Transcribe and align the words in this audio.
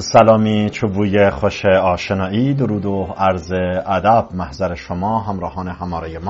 سلامی 0.00 0.70
چوبوی 0.70 1.30
خوش 1.30 1.64
آشنایی 1.64 2.54
درود 2.54 2.86
و 2.86 3.14
عرض 3.16 3.52
ادب. 3.86 4.28
محضر 4.34 4.74
شما 4.74 5.20
همراهان 5.20 5.68
هماره 5.68 6.20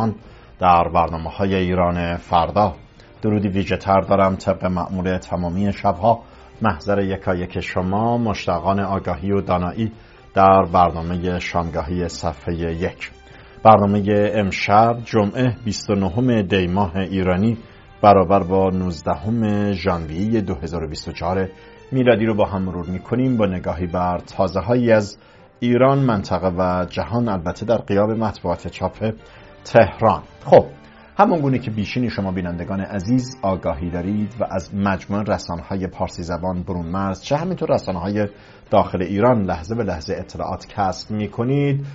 در 0.60 0.84
برنامه 0.94 1.30
های 1.30 1.54
ایران 1.54 2.16
فردا. 2.16 2.74
درودی 3.22 3.48
ویژه 3.48 3.76
تر 3.76 4.00
دارم 4.00 4.36
طبق 4.36 4.64
معمول 4.64 5.18
تمامی 5.18 5.72
شبها. 5.72 6.22
محضر 6.62 6.98
یکایک 6.98 7.60
شما 7.60 8.18
مشتاقان 8.18 8.80
آگاهی 8.80 9.32
و 9.32 9.40
دانایی 9.40 9.92
در 10.34 10.62
برنامه 10.72 11.38
شامگاهی 11.38 12.08
صفحه 12.08 12.54
یک. 12.54 13.10
برنامه 13.64 14.30
امشب 14.34 14.96
جمعه 15.04 15.56
29 15.64 16.42
دی 16.42 16.66
ماه 16.66 16.96
ایرانی 16.96 17.58
برابر 18.02 18.42
با 18.42 18.70
19 18.70 19.72
ژانویه 19.72 20.40
2024 20.40 21.48
میلادی 21.92 22.26
رو 22.26 22.34
با 22.34 22.44
هم 22.44 22.62
مرور 22.62 22.86
می‌کنیم 22.86 23.36
با 23.36 23.46
نگاهی 23.46 23.86
بر 23.86 24.18
تازه 24.18 24.60
هایی 24.60 24.92
از 24.92 25.18
ایران 25.60 25.98
منطقه 25.98 26.48
و 26.48 26.84
جهان 26.84 27.28
البته 27.28 27.66
در 27.66 27.76
قیاب 27.76 28.10
مطبوعات 28.10 28.68
چاپ 28.68 29.14
تهران. 29.64 30.22
خب 30.44 30.66
همون 31.18 31.40
گونه 31.40 31.58
که 31.58 31.70
بیشینی 31.70 32.10
شما 32.10 32.32
بینندگان 32.32 32.80
عزیز 32.80 33.36
آگاهی 33.42 33.90
دارید 33.90 34.34
و 34.40 34.44
از 34.50 34.74
مجموع 34.74 35.22
رسانه 35.22 35.62
های 35.62 35.86
پارسی 35.86 36.22
زبان 36.22 36.62
برون 36.62 36.86
مرز 36.86 37.22
چه 37.22 37.36
همینطور 37.36 37.68
رسانه 37.74 37.98
های 37.98 38.28
داخل 38.70 39.02
ایران 39.02 39.42
لحظه 39.42 39.74
به 39.74 39.84
لحظه 39.84 40.14
اطلاعات 40.18 40.66
کسب 40.66 41.10
می 41.10 41.28
کنید 41.28 41.86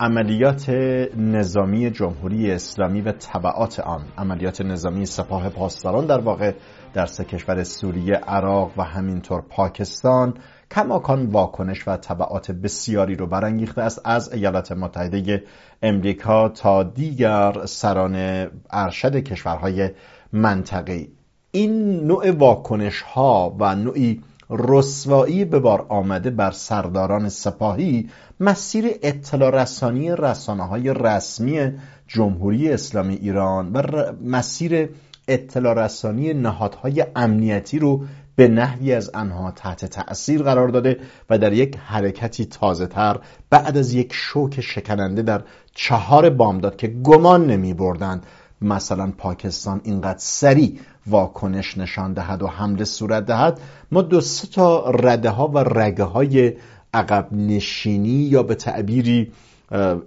عملیات 0.00 0.70
نظامی 1.16 1.90
جمهوری 1.90 2.50
اسلامی 2.50 3.00
و 3.00 3.12
طبعات 3.12 3.80
آن. 3.80 4.04
عملیات 4.18 4.60
نظامی 4.60 5.06
سپاه 5.06 5.48
پاسداران 5.48 6.06
در 6.06 6.18
واقع 6.18 6.52
در 6.94 7.06
سه 7.06 7.24
کشور 7.24 7.62
سوریه، 7.62 8.14
عراق 8.14 8.72
و 8.76 8.82
همینطور 8.82 9.40
پاکستان 9.40 10.34
کماکان 10.70 11.26
واکنش 11.26 11.88
و 11.88 11.96
طبعات 11.96 12.50
بسیاری 12.50 13.14
رو 13.14 13.26
برانگیخته 13.26 13.82
است 13.82 14.00
از 14.04 14.32
ایالات 14.32 14.72
متحده 14.72 15.44
امریکا 15.82 16.48
تا 16.48 16.82
دیگر 16.82 17.52
سران 17.64 18.46
ارشد 18.70 19.16
کشورهای 19.16 19.90
منطقه. 20.32 21.08
این 21.50 22.06
نوع 22.06 22.30
واکنش 22.30 23.02
ها 23.02 23.56
و 23.60 23.74
نوعی 23.74 24.22
رسوایی 24.50 25.44
به 25.44 25.58
بار 25.58 25.86
آمده 25.88 26.30
بر 26.30 26.50
سرداران 26.50 27.28
سپاهی 27.28 28.10
مسیر 28.40 28.84
اطلاع 29.02 29.62
رسانی 29.62 30.10
رسانه 30.10 30.66
های 30.66 30.94
رسمی 30.94 31.72
جمهوری 32.08 32.72
اسلامی 32.72 33.14
ایران 33.14 33.72
و 33.72 33.82
مسیر 34.24 34.88
اطلاع 35.28 35.84
رسانی 35.84 36.34
نهادهای 36.34 37.06
امنیتی 37.16 37.78
رو 37.78 38.04
به 38.36 38.48
نحوی 38.48 38.92
از 38.92 39.10
آنها 39.10 39.50
تحت 39.50 39.84
تأثیر 39.84 40.42
قرار 40.42 40.68
داده 40.68 41.00
و 41.30 41.38
در 41.38 41.52
یک 41.52 41.76
حرکتی 41.76 42.44
تازه 42.44 42.86
تر 42.86 43.18
بعد 43.50 43.78
از 43.78 43.94
یک 43.94 44.12
شوک 44.12 44.60
شکننده 44.60 45.22
در 45.22 45.42
چهار 45.74 46.30
بامداد 46.30 46.76
که 46.76 46.86
گمان 46.86 47.46
نمی 47.46 47.74
بردند 47.74 48.26
مثلا 48.62 49.12
پاکستان 49.18 49.80
اینقدر 49.84 50.18
سریع 50.18 50.78
واکنش 51.06 51.78
نشان 51.78 52.12
دهد 52.12 52.42
و 52.42 52.46
حمله 52.46 52.84
صورت 52.84 53.26
دهد 53.26 53.60
ما 53.92 54.02
دو 54.02 54.20
سه 54.20 54.48
تا 54.48 54.90
رده 54.90 55.30
ها 55.30 55.48
و 55.48 55.58
رگه 55.58 56.04
های 56.04 56.52
عقب 56.94 57.28
نشینی 57.32 58.08
یا 58.08 58.42
به 58.42 58.54
تعبیری 58.54 59.32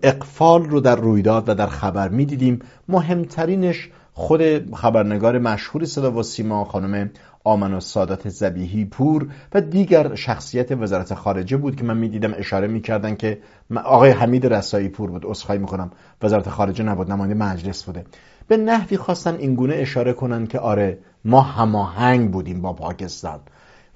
اقفال 0.03 0.66
رو 0.66 0.80
در 0.80 0.95
رویداد 0.95 1.50
و 1.50 1.53
در 1.53 1.67
خبر 1.67 2.09
می‌دیدیم. 2.09 2.59
مهمترینش 2.88 3.89
خود 4.14 4.75
خبرنگار 4.75 5.39
مشهور 5.39 5.86
صدا 5.86 6.11
و 6.11 6.23
سیما 6.23 6.66
خانم 6.66 7.09
آمن 7.44 7.73
و 7.73 7.80
سادات 7.80 8.30
زبیهی 8.30 8.86
پور 8.86 9.27
و 9.53 9.61
دیگر 9.61 10.16
شخصیت 10.16 10.72
وزارت 10.72 11.14
خارجه 11.14 11.58
بود 11.58 11.76
که 11.76 11.83
من 11.83 11.98
می‌دیدم 11.98 12.33
اشاره 12.38 12.67
می‌کردن 12.67 13.15
که 13.15 13.39
آقای 13.76 14.11
حمید 14.11 14.45
رسایی 14.45 14.89
پور 14.89 15.11
بود. 15.11 15.26
اصخایی 15.26 15.59
می‌کنم. 15.59 15.92
وزارت 16.21 16.49
خارجه 16.49 16.83
نبود 16.83 17.11
نماینده 17.11 17.36
مجلس 17.36 17.83
بوده. 17.83 18.05
به 18.49 18.58
نحوی 18.58 18.98
خواستن 18.98 19.36
اینگونه 19.36 19.76
اشاره 19.76 20.14
کنن 20.14 20.48
که 20.48 20.60
آره 20.60 20.98
ما 21.26 21.42
هماهنگ 21.42 22.32
بودیم 22.32 22.61
با 22.61 22.73
پاکستان. 22.73 23.39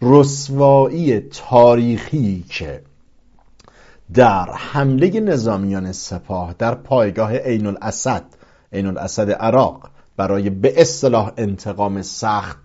رسوایی 0.01 1.19
تاریخی 1.19 2.45
که 2.49 2.81
در 4.13 4.51
حمله 4.51 5.19
نظامیان 5.19 5.91
سپاه 5.91 6.55
در 6.59 6.75
پایگاه 6.75 7.37
عین 7.37 7.65
الاسد 7.67 8.23
عین 8.73 8.87
الاسد 8.87 9.31
عراق 9.31 9.89
برای 10.17 10.49
به 10.49 10.81
اصطلاح 10.81 11.31
انتقام 11.37 12.01
سخت 12.01 12.57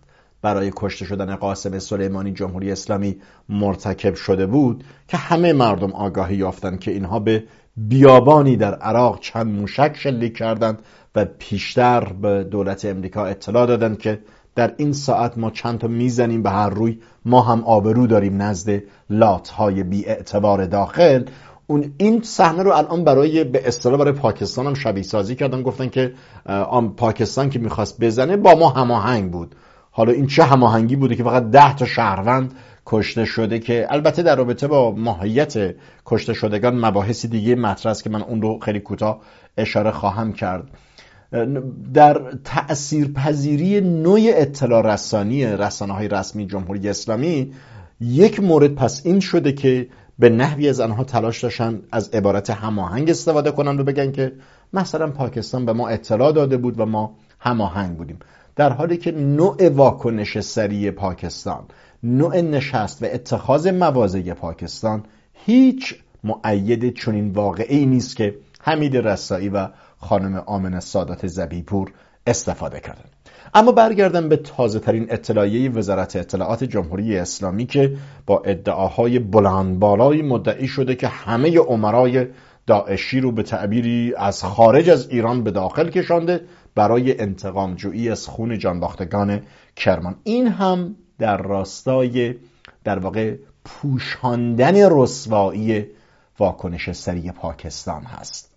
برای 0.43 0.73
کشته 0.77 1.05
شدن 1.05 1.37
قاسم 1.37 1.79
سلیمانی 1.79 2.33
جمهوری 2.33 2.73
اسلامی 2.73 3.17
مرتکب 3.49 4.15
شده 4.15 4.47
بود 4.47 4.85
که 5.09 5.17
همه 5.17 5.53
مردم 5.53 5.93
آگاهی 5.93 6.37
یافتند 6.37 6.81
که 6.81 6.91
اینها 6.91 7.19
به 7.19 7.45
بیابانی 7.79 8.57
در 8.57 8.75
عراق 8.75 9.21
چند 9.21 9.47
موشک 9.47 9.97
شلیک 9.97 10.37
کردند 10.37 10.83
و 11.15 11.25
پیشتر 11.39 12.13
به 12.13 12.45
دولت 12.45 12.85
امریکا 12.85 13.27
اطلاع 13.27 13.67
دادند 13.67 13.99
که 13.99 14.21
در 14.55 14.75
این 14.77 14.93
ساعت 14.93 15.39
ما 15.39 15.51
چند 15.51 15.79
تا 15.79 15.89
می‌زنیم 15.89 16.43
به 16.43 16.51
هر 16.51 16.71
روی 16.71 16.99
ما 17.25 17.41
هم 17.41 17.65
آبرو 17.65 18.07
داریم 18.07 18.43
نزد 18.43 18.83
لات 19.11 19.49
های 19.49 19.83
بی 19.83 20.07
اعتبار 20.07 20.67
داخل. 20.67 21.25
اون 21.67 21.93
این 21.99 22.23
صحنه 22.23 22.63
رو 22.63 22.73
الان 22.73 23.05
برای 23.05 23.45
به 23.45 23.69
اصطلاح 23.69 23.99
برای 23.99 24.13
پاکستان 24.13 24.67
هم 24.67 24.75
شبیه 24.75 25.03
سازی 25.03 25.35
کردن 25.35 25.63
گفتن 25.63 25.89
که 25.89 26.13
آن 26.47 26.95
پاکستان 26.95 27.51
که 27.51 27.59
می‌خواست 27.59 28.01
بزنه 28.01 28.37
با 28.37 28.55
ما 28.55 28.69
هماهنگ 28.69 29.31
بود. 29.31 29.55
حالا 29.91 30.13
این 30.13 30.27
چه 30.27 30.45
هماهنگی 30.45 30.97
بوده 30.97 31.15
که 31.17 31.25
فقط 31.25 31.51
ده 31.51 31.77
تا 31.77 31.85
شهروند 31.85 32.55
کشته 32.91 33.25
شده 33.25 33.59
که 33.59 33.87
البته 33.91 34.23
در 34.23 34.37
رابطه 34.37 34.67
با 34.67 34.91
ماهیت 34.91 35.75
کشته 36.07 36.35
شدگان 36.35 36.85
مباحثی 36.85 37.29
دیگه 37.29 37.55
مطرح 37.55 37.91
است 37.91 38.05
که 38.05 38.11
من 38.11 38.23
اون 38.23 38.43
رو 38.43 38.59
خیلی 38.59 38.81
کوتاه 38.81 39.21
اشاره 39.57 39.91
خواهم 39.91 40.33
کرد. 40.33 40.71
در 41.95 42.23
تأثیر 42.45 43.13
پذیری 43.13 43.81
نوع 43.81 44.21
اطلاع 44.25 44.95
رسانی 44.95 45.47
رسانه 45.47 45.93
های 45.93 46.09
رسمی 46.09 46.47
جمهوری 46.47 46.89
اسلامی 46.89 47.53
یک 48.01 48.41
مورد 48.41 48.75
پس 48.75 49.07
این 49.07 49.21
شده 49.21 49.53
که 49.53 49.89
به 50.19 50.29
نحوی 50.29 50.69
از 50.69 50.81
آنها 50.81 51.05
تلاش 51.05 51.43
داشتن 51.43 51.83
از 51.93 52.09
عبارت 52.09 52.51
هماهنگ 52.51 53.11
استفاده 53.11 53.51
کنند 53.51 53.81
و 53.81 53.85
بگن 53.85 54.13
که 54.13 54.33
مثلا 54.73 55.11
پاکستان 55.11 55.67
به 55.67 55.73
ما 55.73 55.89
اطلاع 55.89 56.33
داده 56.33 56.57
بود 56.57 56.81
و 56.81 56.87
ما 56.87 57.15
هماهنگ 57.41 57.97
بودیم. 57.97 58.19
در 58.57 58.73
حالی 58.73 58.97
که 58.97 59.13
نوع 59.13 59.69
واکنش 59.69 60.41
سریع 60.41 60.91
پاکستان 60.91 61.65
نوع 62.03 62.41
نشست 62.41 63.03
و 63.03 63.07
اتخاذ 63.13 63.67
مواضع 63.67 64.33
پاکستان 64.33 65.03
هیچ 65.33 65.95
معید 66.25 66.95
چنین 66.95 67.31
واقعی 67.31 67.87
نیست 67.87 68.17
که 68.17 68.35
حمید 68.61 68.97
رسایی 68.97 69.49
و 69.49 69.69
خانم 69.97 70.43
آمن 70.47 70.81
سادات 70.81 71.27
زبیپور 71.27 71.93
استفاده 72.27 72.81
کردن. 72.81 73.05
اما 73.55 73.73
برگردم 73.73 74.29
به 74.29 74.37
تازه 74.37 74.79
ترین 74.79 75.07
اطلاعیه 75.11 75.71
وزارت 75.71 76.17
اطلاعات 76.17 76.65
جمهوری 76.65 77.19
اسلامی 77.19 77.67
که 77.67 77.97
با 78.27 78.43
ادعاهای 78.45 79.19
بلند 79.19 79.79
بالایی 79.79 80.23
مدعی 80.23 80.69
شده 80.69 80.95
که 80.95 81.09
همه 81.09 81.59
عمرای 81.59 82.27
داعشی 82.67 83.21
رو 83.21 83.33
به 83.33 83.43
تعبیری 83.43 84.15
از 84.17 84.45
خارج 84.45 84.91
از 84.91 85.09
ایران 85.11 85.45
به 85.45 85.51
داخل 85.51 85.89
کشانده 85.89 86.41
برای 86.75 87.21
انتقام 87.21 87.75
جویی 87.75 88.11
از 88.11 88.27
خون 88.27 88.59
جانباختگان 88.59 89.41
کرمان. 89.77 90.17
این 90.25 90.49
هم 90.49 90.97
در 91.19 91.37
راستای 91.37 92.35
در 92.85 92.99
واقع 92.99 93.37
پوشاندن 93.65 94.75
رسوایی 94.91 95.87
واکنش 96.39 96.93
سریع 96.93 97.33
پاکستان 97.33 98.03
هست. 98.03 98.51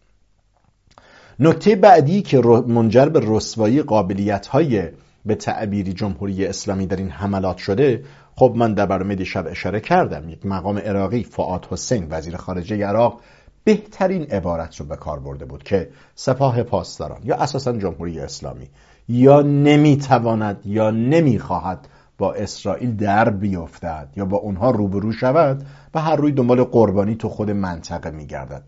نکته 1.40 1.76
بعدی 1.76 2.22
که 2.22 2.42
منجر 2.68 3.06
به 3.06 3.20
رسوایی 3.24 3.82
قابلیت 3.82 4.48
های 4.48 4.90
به 5.26 5.36
تعبیری 5.36 5.94
جمهوری 5.94 6.46
اسلامی 6.46 6.86
در 6.86 6.98
این 6.98 7.10
حملات 7.10 7.58
شده 7.58 8.04
خب 8.36 8.54
من 8.56 8.74
در 8.74 8.86
برنامه 8.86 9.16
دیشب 9.16 9.48
اشاره 9.48 9.80
کردم 9.80 10.30
یک 10.30 10.46
مقام 10.46 10.78
عراقی 10.78 11.24
فعاد 11.24 11.68
حسین 11.72 12.08
وزیر 12.10 12.38
خارجه 12.38 12.86
عراق 12.86 13.22
بهترین 13.64 14.24
عبارت 14.24 14.76
رو 14.76 14.86
به 14.86 14.96
کار 14.96 15.20
برده 15.20 15.46
بود 15.46 15.64
که 15.64 15.90
سپاه 16.16 16.64
پاسداران 16.64 17.22
یا 17.24 17.36
اساسا 17.36 17.78
جمهوری 17.78 18.20
اسلامی 18.20 18.70
یا 19.10 19.42
نمی‌تواند 19.42 20.62
یا 20.66 20.92
نمی‌خواهد 20.92 21.88
با 22.22 22.34
اسرائیل 22.34 22.96
در 22.96 23.30
بیفتد 23.30 24.10
یا 24.16 24.26
با 24.26 24.38
اونها 24.38 24.72
روبرو 24.72 25.12
شود 25.12 25.66
و 25.94 26.02
هر 26.02 26.16
روی 26.16 26.32
دنبال 26.32 26.64
قربانی 26.64 27.16
تو 27.16 27.30
خود 27.30 27.52
منطقه 27.52 28.12
میگردد. 28.12 28.64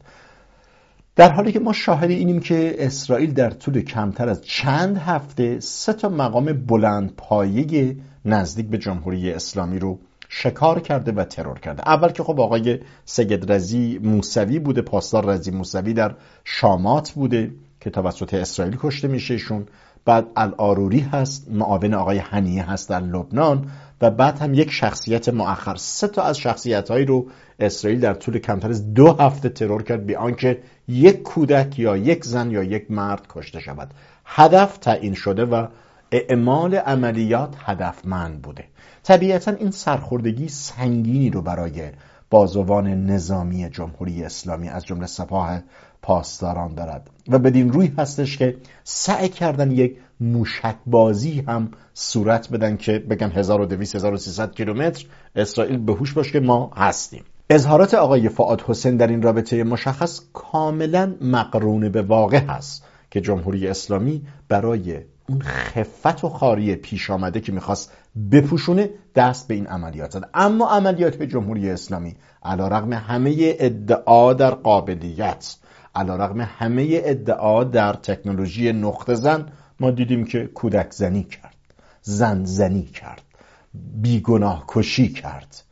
در 1.16 1.32
حالی 1.32 1.52
که 1.52 1.60
ما 1.60 1.74
شاهد 1.74 2.10
اینیم 2.10 2.40
که 2.40 2.76
اسرائیل 2.78 3.34
در 3.34 3.50
طول 3.50 3.82
کمتر 3.82 4.30
از 4.30 4.42
چند 4.42 4.98
هفته 4.98 5.60
سه 5.60 5.94
تا 5.94 6.10
مقام 6.10 6.46
بلند 6.46 7.14
پایه 7.18 7.96
نزدیک 8.26 8.68
به 8.68 8.78
جمهوری 8.78 9.32
اسلامی 9.32 9.80
رو 9.80 10.00
شکار 10.30 10.80
کرده 10.80 11.12
و 11.12 11.24
ترور 11.24 11.60
کرده. 11.60 11.90
اول 11.90 12.10
که 12.10 12.24
خب 12.24 12.40
آقای 12.40 12.80
سید 13.06 13.52
رزی 13.52 14.00
موسوی 14.04 14.60
بوده 14.60 14.82
پاسدار 14.82 15.26
رزی 15.26 15.52
موسوی 15.52 15.94
در 15.94 16.16
شامات 16.44 17.12
بوده 17.12 17.52
که 17.80 17.90
توسط 17.90 18.34
اسرائیل 18.34 18.78
کشته 18.80 19.08
میشه 19.08 19.34
ایشون. 19.34 19.66
بعد 20.06 20.28
الاروری 20.36 21.00
هست 21.00 21.52
معاون 21.52 21.94
آقای 21.94 22.18
هنیه 22.18 22.72
هست 22.72 22.90
در 22.90 23.00
لبنان 23.00 23.72
و 24.02 24.10
بعد 24.12 24.40
هم 24.40 24.54
یک 24.54 24.72
شخصیت 24.72 25.30
مؤخر. 25.30 25.76
سه 25.76 26.08
تا 26.08 26.24
از 26.24 26.38
شخصیت 26.38 26.92
هایی 26.92 27.06
رو 27.06 27.26
اسرائیل 27.60 28.00
در 28.00 28.14
طول 28.14 28.40
کمتر 28.40 28.70
از 28.70 28.94
دو 28.94 29.14
هفته 29.14 29.50
ترور 29.50 29.84
کرد 29.84 30.06
بی 30.06 30.16
آنکه 30.16 30.60
یک 30.88 31.24
کودک 31.24 31.80
یا 31.80 31.98
یک 31.98 32.26
زن 32.26 32.52
یا 32.52 32.64
یک 32.64 32.92
مرد 32.92 33.26
کشته 33.30 33.60
شود. 33.60 33.94
هدف 34.26 34.78
تعیین 34.78 35.14
شده 35.14 35.46
و 35.46 35.68
اعمال 36.12 36.76
عملیات 36.76 37.56
هدفمند 37.60 38.42
بوده. 38.42 38.66
طبیعتا 39.04 39.52
این 39.52 39.72
سرخوردگی 39.72 40.48
سنگینی 40.48 41.30
رو 41.30 41.42
برای 41.42 41.92
بازوان 42.30 43.06
نظامی 43.06 43.70
جمهوری 43.70 44.24
اسلامی 44.24 44.70
از 44.70 44.86
جمله 44.86 45.06
سپاه 45.06 45.60
پاسداران 46.04 46.76
دارد. 46.76 47.10
و 47.30 47.40
بدین 47.40 47.72
روی 47.72 47.92
هستش 47.98 48.38
که 48.38 48.58
سعی 48.84 49.30
کردن 49.30 49.72
یک 49.72 49.98
موشک 50.20 50.76
بازی 50.86 51.44
هم 51.48 51.72
صورت 51.94 52.50
بدن 52.50 52.78
که 52.78 53.00
بگن 53.00 53.32
1200 53.32 53.96
1300 53.96 54.52
کیلومتر 54.52 55.06
اسرائیل 55.36 55.78
به 55.78 55.94
هوش 55.94 56.14
باش 56.14 56.32
که 56.32 56.40
ما 56.40 56.72
هستیم. 56.76 57.24
اظهارات 57.50 57.94
آقای 57.94 58.30
فعاد 58.30 58.62
حسین 58.62 58.98
در 58.98 59.08
این 59.08 59.22
رابطه 59.22 59.64
مشخص 59.64 60.22
کاملا 60.34 61.16
مقرون 61.22 61.90
به 61.90 62.02
واقع 62.02 62.38
هست 62.38 62.84
که 63.12 63.22
جمهوری 63.22 63.68
اسلامی 63.68 64.22
برای 64.50 65.00
اون 65.30 65.42
خفت 65.42 66.24
و 66.24 66.30
خاری 66.30 66.76
پیش 66.76 67.10
آمده 67.10 67.40
که 67.40 67.52
می‌خواست 67.52 67.92
بپوشونه 68.32 68.90
دست 69.16 69.48
به 69.48 69.54
این 69.54 69.68
عملیات 69.68 70.12
زد. 70.12 70.30
اما 70.34 70.70
عملیات 70.70 71.24
جمهوری 71.24 71.70
اسلامی 71.70 72.16
علا 72.44 72.68
رقم 72.68 72.94
همه 72.94 73.56
ادعا 73.60 74.34
در 74.34 74.52
قابلیت 74.52 75.56
علا 75.95 76.16
رقم 76.16 76.42
همه 76.42 77.01
ادعا 77.04 77.63
در 77.63 77.94
تکنولوژی 77.94 78.72
نقطه 78.72 79.16
زن 79.16 79.45
ما 79.80 79.92
دیدیم 79.92 80.25
که 80.25 80.48
کودک 80.48 80.92
زنی 80.92 81.24
کرد 81.24 81.56
زن 82.01 82.45
زنی 82.45 82.84
کرد 82.84 83.22
بیگناه 84.01 84.66
کشی 84.68 85.10
کرد. 85.10 85.63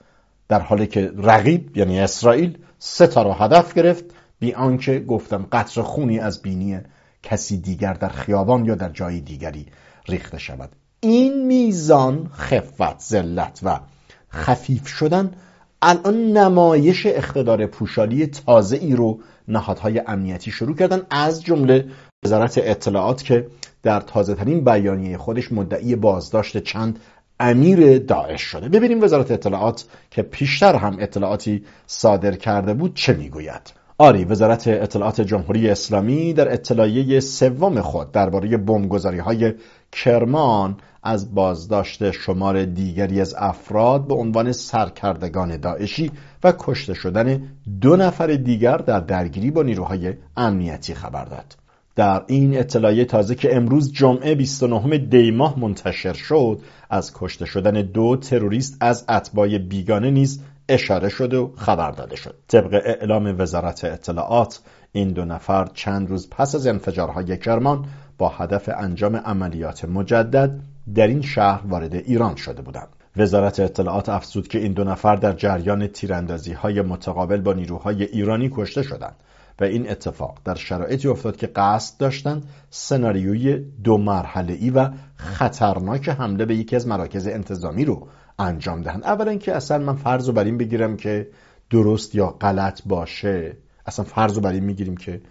در 0.47 0.59
حالی 0.59 0.87
که 0.87 1.11
رقیب 1.17 1.77
یعنی 1.77 1.99
اسرائیل 1.99 2.57
سه 2.79 3.07
تا 3.07 3.23
رو 3.23 3.31
هدف 3.31 3.73
گرفت 3.73 4.05
بی 4.39 4.53
آنکه 4.53 4.99
گفتم 4.99 5.47
قطر 5.51 5.81
خونی 5.81 6.19
از 6.19 6.41
بینی 6.41 6.79
کسی 7.23 7.57
دیگر 7.57 7.93
در 7.93 8.09
خیابان 8.09 8.65
یا 8.65 8.75
در 8.75 8.89
جای 8.89 9.21
دیگری 9.21 9.65
ریخته 10.07 10.37
شود. 10.37 10.69
این 10.99 11.45
میزان 11.45 12.29
خفت 12.33 12.99
ذلت 12.99 13.59
و 13.63 13.79
خفیف 14.31 14.87
شدن 14.87 15.31
الان 15.81 16.15
نمایش 16.15 17.05
اقتدار 17.05 17.65
پوشالی 17.65 18.27
تازه 18.27 18.77
ای 18.77 18.95
رو 18.95 19.19
نهادهای 19.51 20.01
امنیتی 20.07 20.51
شروع 20.51 20.75
کردن 20.75 21.01
از 21.09 21.43
جمله 21.43 21.85
وزارت 22.25 22.57
اطلاعات 22.57 23.23
که 23.23 23.47
در 23.83 23.99
تازه 23.99 24.35
ترین 24.35 24.63
بیانیه 24.63 25.17
خودش 25.17 25.51
مدعی 25.51 25.95
بازداشت 25.95 26.57
چند 26.57 26.99
امیر 27.39 27.97
داعش 27.97 28.41
شده. 28.41 28.69
ببینیم 28.69 29.03
وزارت 29.03 29.31
اطلاعات 29.31 29.85
که 30.11 30.21
پیشتر 30.21 30.75
هم 30.75 30.97
اطلاعاتی 30.99 31.63
صادر 31.87 32.35
کرده 32.35 32.73
بود 32.73 32.95
چه 32.95 33.13
می‌گوید. 33.13 33.73
آری 33.97 34.25
وزارت 34.25 34.67
اطلاعات 34.67 35.21
جمهوری 35.21 35.69
اسلامی 35.69 36.33
در 36.33 36.53
اطلاعیه 36.53 37.19
سوم 37.19 37.81
خود 37.81 38.11
درباره 38.11 38.57
بمبگذاری 38.57 39.19
های 39.19 39.53
کرمان 39.91 40.77
از 41.03 41.35
بازداشت 41.35 42.11
شمار 42.11 42.65
دیگری 42.65 43.21
از 43.21 43.35
افراد 43.37 44.07
به 44.07 44.13
عنوان 44.13 44.51
سرکردگان 44.51 45.57
داعشی 45.57 46.11
و 46.43 46.53
کشته 46.59 46.93
شدن 46.93 47.43
دو 47.81 47.95
نفر 47.95 48.27
دیگر 48.27 48.77
در 48.77 48.99
درگیری 48.99 49.51
با 49.51 49.63
نیروهای 49.63 50.13
امنیتی 50.37 50.93
خبر 50.93 51.25
داد. 51.25 51.55
در 51.95 52.23
این 52.27 52.59
اطلاعیه 52.59 53.05
تازه 53.05 53.35
که 53.35 53.55
امروز 53.55 53.93
جمعه 53.93 54.35
29 54.35 54.97
دی 54.97 55.31
ماه 55.31 55.59
منتشر 55.59 56.13
شد 56.13 56.61
از 56.89 57.11
کشته 57.13 57.45
شدن 57.45 57.81
دو 57.81 58.15
تروریست 58.15 58.77
از 58.79 59.05
اتباع 59.09 59.57
بیگانه 59.57 60.11
نیز 60.11 60.41
اشاره 60.69 61.09
شده 61.09 61.37
و 61.37 61.49
خبر 61.55 61.91
داده 61.91 62.15
شد 62.15 62.35
طبق 62.47 62.73
اعلام 62.73 63.35
وزارت 63.39 63.83
اطلاعات 63.83 64.59
این 64.91 65.09
دو 65.09 65.25
نفر 65.25 65.65
چند 65.73 66.09
روز 66.09 66.29
پس 66.29 66.55
از 66.55 66.67
انفجارهای 66.67 67.37
کرمان 67.37 67.85
با 68.17 68.29
هدف 68.29 68.69
انجام 68.77 69.15
عملیات 69.15 69.85
مجدد 69.85 70.59
در 70.95 71.07
این 71.07 71.21
شهر 71.21 71.67
وارد 71.67 71.95
ایران 71.95 72.35
شده 72.35 72.61
بودند. 72.61 72.87
وزارت 73.17 73.59
اطلاعات 73.59 74.09
افزود 74.09 74.47
که 74.47 74.57
این 74.57 74.73
دو 74.73 74.83
نفر 74.83 75.15
در 75.15 75.33
جریان 75.33 75.87
تیراندازی 75.87 76.53
های 76.53 76.81
متقابل 76.81 77.41
با 77.41 77.53
نیروهای 77.53 78.03
ایرانی 78.03 78.49
کشته 78.53 78.83
شدند 78.83 79.15
و 79.61 79.63
این 79.63 79.89
اتفاق 79.89 80.37
در 80.43 80.55
شرایطی 80.55 81.07
افتاد 81.07 81.35
که 81.35 81.47
قصد 81.47 81.97
داشتند 81.97 82.43
سناریوی 82.69 83.57
دو 83.83 83.97
مرحله 83.97 84.53
ای 84.53 84.69
و 84.69 84.89
خطرناک 85.15 86.09
حمله 86.09 86.45
به 86.45 86.55
یکی 86.55 86.75
از 86.75 86.87
مراکز 86.87 87.27
انتظامی 87.27 87.85
رو 87.85 88.07
انجام 88.39 88.81
دهند. 88.81 89.03
اولا 89.03 89.35
که 89.35 89.55
اصلا 89.55 89.77
من 89.77 89.95
فرض 89.95 90.27
رو 90.27 90.33
بر 90.33 90.43
این 90.43 90.57
بگیرم 90.57 90.97
که 90.97 91.27
درست 91.69 92.15
یا 92.15 92.27
غلط 92.27 92.81
باشه. 92.85 93.57
اصلا 93.85 94.05
فرض 94.05 94.35
رو 94.35 94.41
بر 94.41 94.51
این 94.51 94.63
می‌گیریم 94.63 94.97
که 94.97 95.21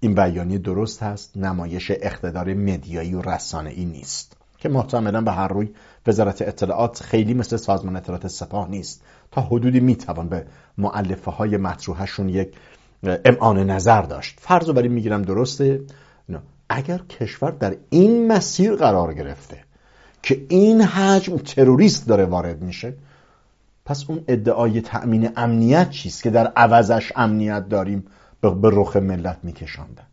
این 0.00 0.14
بیانیه 0.14 0.58
درست 0.58 1.02
هست 1.02 1.36
نمایش 1.36 1.90
اقتدار 1.90 2.54
مدیایی 2.54 3.14
و 3.14 3.22
رسانه 3.22 3.70
ای 3.70 3.84
نیست. 3.84 4.36
که 4.58 4.68
محتملا 4.68 5.20
به 5.20 5.32
هر 5.32 5.48
روی 5.48 5.68
وزارت 6.06 6.42
اطلاعات 6.42 7.02
خیلی 7.02 7.34
مثل 7.34 7.56
سازمان 7.56 7.96
اطلاعات 7.96 8.26
سپاه 8.26 8.68
نیست. 8.68 9.02
تا 9.30 9.40
حدودی 9.40 9.80
می‌توان 9.80 10.28
به 10.28 10.46
معلفه 10.78 11.30
های 11.30 11.58
یک 12.28 12.48
امعان 13.24 13.70
نظر 13.70 14.02
داشت. 14.02 14.38
فرض 14.40 14.70
بر 14.70 14.82
این 14.82 14.92
می‌گیرم 14.92 15.22
درسته؟ 15.22 15.80
اگر 16.68 16.98
کشور 16.98 17.50
در 17.50 17.76
این 17.90 18.32
مسیر 18.32 18.74
قرار 18.74 19.14
گرفته 19.14 19.58
که 20.22 20.46
این 20.48 20.80
حجم 20.80 21.36
تروریست 21.36 22.08
داره 22.08 22.24
وارد 22.24 22.62
میشه 22.62 22.94
پس 23.84 24.04
اون 24.08 24.24
ادعای 24.28 24.80
تأمین 24.80 25.30
امنیت 25.36 25.90
چیست 25.90 26.22
که 26.22 26.30
در 26.30 26.46
عوضش 26.46 27.12
امنیت 27.16 27.68
داریم 27.68 28.04
به 28.40 28.70
رخ 28.72 28.96
ملت 28.96 29.38
میکشاندن؟ 29.42 30.06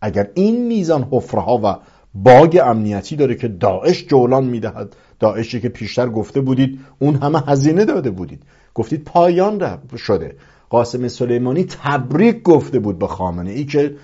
اگر 0.00 0.30
این 0.34 0.66
میزان 0.66 1.08
حفره 1.10 1.42
و 1.42 1.76
باگ 2.22 2.60
امنیتی 2.64 3.16
داره 3.16 3.34
که 3.34 3.48
داعش 3.48 4.06
جولان 4.06 4.44
می‌دهد. 4.44 4.96
داعشی 5.20 5.60
که 5.60 5.68
پیشتر 5.68 6.08
گفته 6.08 6.40
بودید 6.40 6.80
اون 6.98 7.14
همه 7.14 7.42
هزینه 7.46 7.84
داده 7.84 8.10
بودید. 8.10 8.42
گفتید 8.74 9.04
پایان 9.04 9.78
شده. 9.96 10.36
قاسم 10.70 11.08
سلیمانی 11.08 11.64
تبریک 11.64 12.42
گفته 12.42 12.78
بود 12.78 12.98
به 12.98 13.06
خامنه 13.06 13.50
ای 13.50 13.64
که 13.64 13.96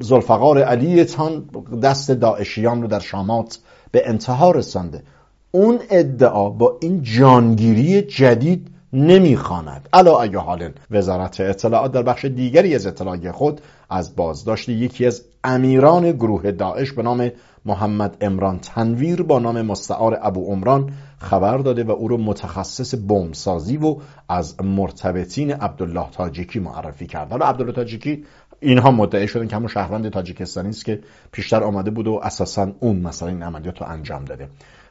زلفقار 0.00 0.62
علیتان 0.62 1.44
دست 1.82 2.10
داعشیان 2.10 2.82
رو 2.82 2.88
در 2.88 3.00
شامات 3.00 3.58
به 3.90 4.08
انتها 4.08 4.50
رسانده. 4.50 5.02
اون 5.50 5.78
ادعا 5.90 6.50
با 6.50 6.78
این 6.80 7.02
جانگیری 7.02 8.02
جدید 8.02 8.70
نمی‌خواند. 8.92 9.88
علا 9.92 10.18
اگه 10.18 10.38
حال 10.38 10.70
وزارت 10.90 11.40
اطلاعات 11.40 11.92
در 11.92 12.02
بخش 12.02 12.24
دیگری 12.24 12.74
از 12.74 12.86
اطلاعی 12.86 13.30
خود 13.32 13.60
از 13.90 14.16
بازداشت 14.16 14.68
یکی 14.68 15.06
از 15.06 15.24
امیران 15.44 16.12
گروه 16.12 16.50
داعش 16.50 16.92
به 16.92 17.02
نام 17.02 17.30
محمد 17.64 18.16
امران 18.20 18.58
تنویر 18.58 19.22
با 19.22 19.38
نام 19.38 19.62
مستعار 19.62 20.18
ابو 20.22 20.44
عمران 20.44 20.92
خبر 21.18 21.58
داده 21.58 21.84
و 21.84 21.90
او 21.90 22.08
رو 22.08 22.16
متخصص 22.16 22.94
بمبسازی 22.94 23.76
و 23.76 23.96
از 24.28 24.62
مرتبطین 24.62 25.52
عبدالله 25.52 26.10
تاجیکی 26.12 26.58
معرفی 26.58 27.06
کرد. 27.06 27.30
حالا 27.30 27.46
عبدالله 27.46 27.72
تاجیکی 27.72 28.24
اینها 28.60 28.90
مدعی 28.90 29.28
شدن 29.28 29.48
که 29.48 29.56
همون 29.56 29.68
شهروند 29.68 30.08
تاجیکستانی 30.08 30.68
است 30.68 30.84
که 30.84 31.00
پیشتر 31.32 31.62
آمده 31.62 31.90
بود 31.90 32.06
و 32.06 32.20
اساسا 32.22 32.72
اون 32.80 32.96
مثلا 32.96 33.28
این 33.28 33.42
عملیات 33.42 33.80
رو 33.80 33.88
انجام 33.88 34.24
داده. 34.24 34.48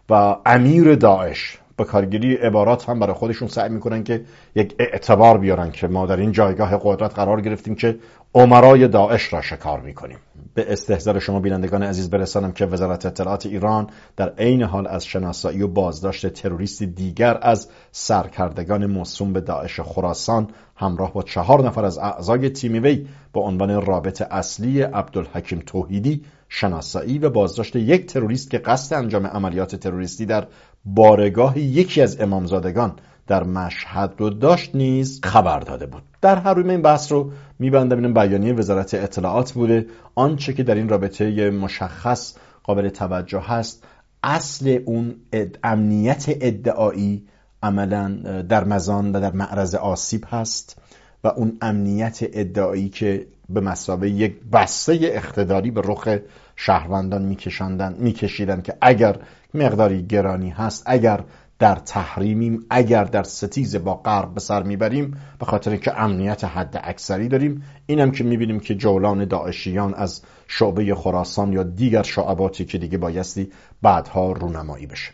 و 0.09 0.35
امیر 0.45 0.95
داعش 0.95 1.57
به 1.77 1.84
کارگیری 1.84 2.36
عبارات 2.36 2.89
هم 2.89 3.00
برای 3.00 3.13
خودشون 3.13 3.48
سعی 3.48 3.70
می‌کنن 3.70 4.03
که 4.03 4.25
یک 4.55 4.75
اعتبار 4.79 5.38
بیارن 5.38 5.72
که 5.72 5.88
ما 5.88 6.05
در 6.05 6.17
این 6.17 6.32
جایگاه 6.32 6.79
قدرت 6.84 7.15
قرار 7.15 7.41
گرفتیم 7.41 7.75
که 7.75 7.98
عمرای 8.34 8.88
داعش 8.88 9.34
را 9.34 9.41
شکار 9.41 9.79
می‌کنیم. 9.79 10.17
به 10.53 10.72
استحضار 10.74 11.20
شما 11.20 11.39
بینندگان 11.39 11.84
عزیز 11.84 12.10
برسانم 12.10 12.51
که 12.51 12.65
وزارت 12.65 13.05
اطلاعات 13.05 13.46
ایران 13.46 13.88
در 14.17 14.29
عین 14.29 14.63
حال 14.63 14.88
از 14.88 15.05
شناسایی 15.05 15.62
و 15.62 15.67
بازداشت 15.67 16.27
تروریست 16.27 16.84
دیگر 16.84 17.38
از 17.41 17.70
سرکردگان 17.91 18.86
موسوم 18.86 19.34
به 19.34 19.41
داعش 19.41 19.79
خراسان 19.79 20.48
همراه 20.75 21.13
با 21.13 21.24
چهار 21.24 21.67
نفر 21.67 21.86
از 21.86 21.98
اعضای 21.98 22.50
تیم 22.50 22.84
وی 22.84 23.08
با 23.34 23.41
عنوان 23.41 23.86
رابط 23.86 24.22
اصلی 24.22 24.82
عبدالحکیم 24.82 25.63
توحیدی 25.65 26.22
شناسایی 26.50 27.20
و 27.20 27.29
بازداشت 27.29 27.75
یک 27.75 28.05
تروریست 28.05 28.50
که 28.50 28.58
قصد 28.58 28.96
انجام 28.96 29.27
عملیات 29.27 29.75
تروریستی 29.75 30.25
در 30.25 30.48
بارگاه 30.85 31.59
یکی 31.59 32.01
از 32.01 32.21
امامزادگان 32.21 32.93
در 33.27 33.43
مشهد 33.43 34.13
رو 34.17 34.29
داشت 34.29 34.75
نیز 34.75 35.21
خبر 35.23 35.59
داده 35.59 35.85
بود. 35.85 36.03
در 36.21 36.35
هر 36.35 36.53
روی 36.53 36.69
این 36.69 36.81
بحث 36.81 37.11
رو 37.11 37.31
میبندم. 37.59 38.03
این 38.03 38.13
بیانیه 38.13 38.53
وزارت 38.53 38.93
اطلاعات 38.93 39.51
بوده. 39.51 39.85
آنچه 40.15 40.53
که 40.53 40.63
در 40.63 40.75
این 40.75 40.89
رابطه 40.89 41.49
مشخص 41.49 42.35
قابل 42.63 42.89
توجه 42.89 43.39
هست 43.39 43.83
اصل 44.23 44.79
اون 44.85 45.15
امنیت 45.63 46.25
ادعایی 46.27 47.27
عملا 47.63 48.09
در 48.49 48.63
مزان 48.63 49.11
و 49.11 49.19
در 49.19 49.31
معرض 49.31 49.75
آسیب 49.75 50.25
هست 50.29 50.81
و 51.23 51.27
اون 51.27 51.57
امنیت 51.61 52.19
ادعایی 52.21 52.89
که 52.89 53.27
به 53.49 53.61
مسابه 53.61 54.09
یک 54.09 54.35
بسته 54.53 54.99
اقتداری 55.01 55.71
به 55.71 55.81
رخ 55.85 56.07
شهروندان 56.55 57.21
میکشاندن 57.21 57.95
میکشیدن 58.00 58.62
که 58.62 58.77
اگر 58.81 59.17
مقداری 59.53 60.07
گرانی 60.07 60.50
هست 60.50 60.83
اگر 60.85 61.24
در 61.59 61.75
تحریمیم 61.75 62.65
اگر 62.69 63.03
در 63.03 63.24
ستیز 63.24 63.75
با 63.75 63.95
غرب 63.95 64.33
به 64.33 64.39
سر 64.39 64.63
می‌بریم 64.63 65.17
به 65.39 65.45
خاطر 65.45 65.75
که 65.75 66.01
امنیت 66.01 66.43
حد 66.43 66.81
اکثری 66.83 67.27
داریم. 67.27 67.63
اینم 67.85 68.12
که 68.12 68.24
می‌بینیم 68.24 68.59
که 68.59 68.75
جولان 68.75 69.25
داعشیان 69.25 69.93
از 69.93 70.21
شعبه 70.47 70.95
خراسان 70.95 71.53
یا 71.53 71.63
دیگر 71.63 72.03
شعباتی 72.03 72.65
که 72.65 72.77
دیگه 72.77 72.97
بایستی 72.97 73.51
بعدها 73.81 74.31
رونمایی 74.31 74.85
بشه. 74.85 75.12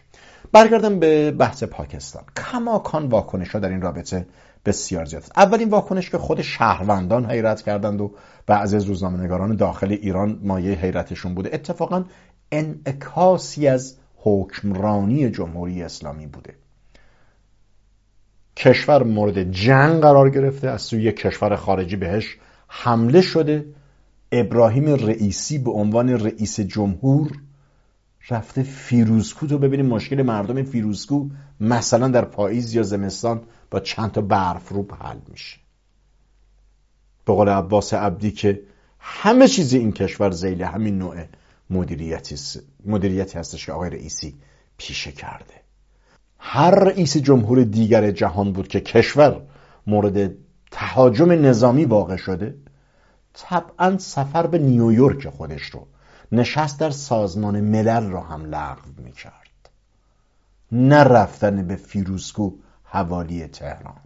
برگردم 0.51 0.99
به 0.99 1.31
بحث 1.31 1.63
پاکستان. 1.63 2.23
کماکان 2.37 3.07
واکنش 3.07 3.49
ها 3.49 3.59
در 3.59 3.69
این 3.69 3.81
رابطه 3.81 4.25
بسیار 4.65 5.05
زیاد. 5.05 5.21
است 5.21 5.31
اولین 5.37 5.69
واکنش 5.69 6.09
که 6.09 6.17
خود 6.17 6.41
شهروندان 6.41 7.31
حیرت 7.31 7.61
کردند 7.61 8.01
و 8.01 8.11
بعضی 8.45 8.75
از 8.75 8.83
روزنامه‌نگاران 8.83 9.55
داخل 9.55 9.91
ایران 9.91 10.39
مایه 10.43 10.75
حیرتشون 10.75 11.35
بوده. 11.35 11.49
اتفاقا 11.53 12.03
انعکاسی 12.51 13.67
از 13.67 13.97
حکمرانی 14.15 15.29
جمهوری 15.29 15.83
اسلامی 15.83 16.27
بوده. 16.27 16.53
کشور 18.57 19.03
مورد 19.03 19.51
جنگ 19.51 20.01
قرار 20.01 20.29
گرفته 20.29 20.69
از 20.69 20.81
سوی 20.81 21.11
کشور 21.11 21.55
خارجی 21.55 21.95
بهش 21.95 22.37
حمله 22.67 23.21
شده. 23.21 23.65
ابراهیم 24.31 24.85
رئیسی 24.85 25.57
به 25.57 25.71
عنوان 25.71 26.09
رئیس 26.09 26.59
جمهور 26.59 27.31
رفته 28.29 28.63
فیروزکو 28.63 29.47
تو 29.47 29.57
ببینیم 29.57 29.85
مشکل 29.85 30.21
مردم 30.21 30.63
فیروزکو 30.63 31.29
مثلا 31.59 32.07
در 32.07 32.25
پاییز 32.25 32.73
یا 32.73 32.83
زمستان 32.83 33.41
با 33.71 33.79
چند 33.79 34.11
تا 34.11 34.21
برف 34.21 34.69
رو 34.69 34.87
حل 35.01 35.17
میشه. 35.27 35.57
به 37.25 37.33
قول 37.33 37.49
عباس 37.49 37.93
عبدی 37.93 38.31
که 38.31 38.61
همه 38.99 39.47
چیز 39.47 39.73
این 39.73 39.91
کشور 39.91 40.31
زیل 40.31 40.63
همین 40.63 40.97
نوع 40.97 41.15
مدیریتی, 41.69 42.35
مدیریتی 42.85 43.39
هستش 43.39 43.65
که 43.65 43.71
آقای 43.71 43.89
رئیسی 43.89 44.35
پیشه 44.77 45.11
کرده. 45.11 45.53
هر 46.37 46.71
رئیس 46.75 47.17
جمهور 47.17 47.63
دیگر 47.63 48.11
جهان 48.11 48.53
بود 48.53 48.67
که 48.67 48.79
کشور 48.79 49.41
مورد 49.87 50.31
تهاجم 50.71 51.31
نظامی 51.31 51.85
واقع 51.85 52.15
شده 52.15 52.55
طبعا 53.33 53.97
سفر 53.97 54.47
به 54.47 54.57
نیویورک 54.57 55.29
خودش 55.29 55.61
رو 55.61 55.87
نشست 56.31 56.79
در 56.79 56.89
سازمان 56.89 57.61
ملل 57.61 58.09
را 58.09 58.21
هم 58.21 58.45
لغو 58.45 58.89
می 58.97 59.11
کرد 59.11 59.69
نه 60.71 61.03
رفتن 61.03 61.67
به 61.67 61.75
فیروزکو 61.75 62.51
حوالی 62.83 63.47
تهران. 63.47 63.97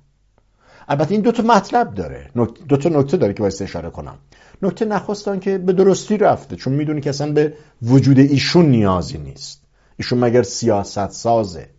البته 0.87 1.11
این 1.11 1.21
دو 1.21 1.31
تا 1.31 1.43
مطلب 1.43 1.93
داره. 1.93 2.31
دو 2.69 2.77
تا 2.77 2.89
نکته 2.89 3.17
داره 3.17 3.33
که 3.33 3.39
باید 3.39 3.63
اشاره 3.63 3.89
کنم. 3.89 4.17
نکته 4.61 4.85
نخواستن 4.85 5.39
که 5.39 5.57
به 5.57 5.73
درستی 5.73 6.17
رفته 6.17 6.55
چون 6.55 6.73
می‌دونی 6.73 7.01
که 7.01 7.09
اصلا 7.09 7.31
به 7.31 7.53
وجود 7.81 8.19
ایشون 8.19 8.65
نیازی 8.65 9.17
نیست. 9.17 9.61
ایشون 9.97 10.19
مگر 10.19 10.43
سیاست 10.43 11.09
سازه 11.09 11.69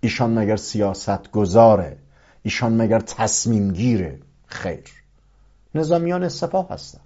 ایشان 0.00 0.38
مگر 0.38 0.56
سیاست 0.56 1.30
گذاره 1.30 1.96
ایشان 2.42 2.76
مگر 2.82 3.00
تصمیم 3.00 3.72
گیره 3.72 4.20
خیر. 4.46 4.90
نظامیان 5.74 6.28
سپاه 6.28 6.70
هستن. 6.70 7.00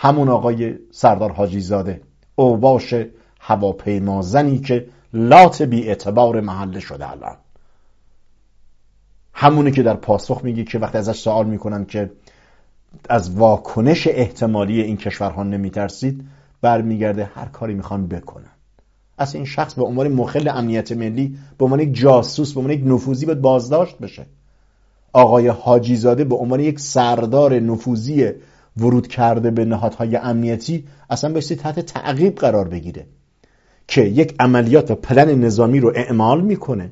همون 0.00 0.28
آقای 0.28 0.74
سردار 0.90 1.32
حاجی 1.32 1.60
زاده 1.60 2.00
اوباش 2.36 2.94
هواپیما 3.40 4.22
زنی 4.22 4.58
که 4.58 4.86
لات 5.12 5.62
بی 5.62 5.88
اعتبار 5.88 6.40
محله 6.40 6.80
شده 6.80 7.10
الان. 7.10 7.36
همونی 9.32 9.70
که 9.70 9.82
در 9.82 9.94
پاسخ 9.94 10.44
میگی 10.44 10.64
که 10.64 10.78
وقتی 10.78 10.98
ازش 10.98 11.18
سوال 11.18 11.46
می‌کنن 11.46 11.84
که 11.84 12.10
از 13.08 13.30
واکنش 13.30 14.06
احتمالی 14.06 14.80
این 14.80 14.96
کشورها 14.96 15.42
نمیترسید 15.42 16.24
برمیگرده 16.60 17.24
هر 17.24 17.46
کاری 17.46 17.74
می‌خوان 17.74 18.06
بکنن. 18.06 18.50
از 19.18 19.34
این 19.34 19.44
شخص 19.44 19.74
به 19.74 19.84
عنوان 19.84 20.08
مخل 20.08 20.48
امنیت 20.48 20.92
ملی 20.92 21.38
به 21.58 21.64
عنوان 21.64 21.80
یک 21.80 21.94
جاسوس 21.94 22.52
به 22.52 22.60
عنوان 22.60 22.74
یک 22.74 22.82
نفوذی 22.86 23.26
باید 23.26 23.40
بازداشت 23.40 23.98
بشه. 23.98 24.26
آقای 25.12 25.48
حاجی 25.48 25.96
زاده 25.96 26.24
به 26.24 26.34
عنوان 26.34 26.60
یک 26.60 26.80
سردار 26.80 27.60
نفوذی 27.60 28.32
ورود 28.78 29.06
کرده 29.06 29.50
به 29.50 29.64
نهادهای 29.64 30.16
امنیتی 30.16 30.84
اصلا 31.10 31.32
بایستی 31.32 31.56
تحت 31.56 31.80
تعقیب 31.80 32.34
قرار 32.34 32.68
بگیره 32.68 33.06
که 33.88 34.02
یک 34.02 34.34
عملیات 34.40 34.92
پلن 34.92 35.44
نظامی 35.44 35.80
رو 35.80 35.92
اعمال 35.96 36.40
می‌کنه. 36.40 36.90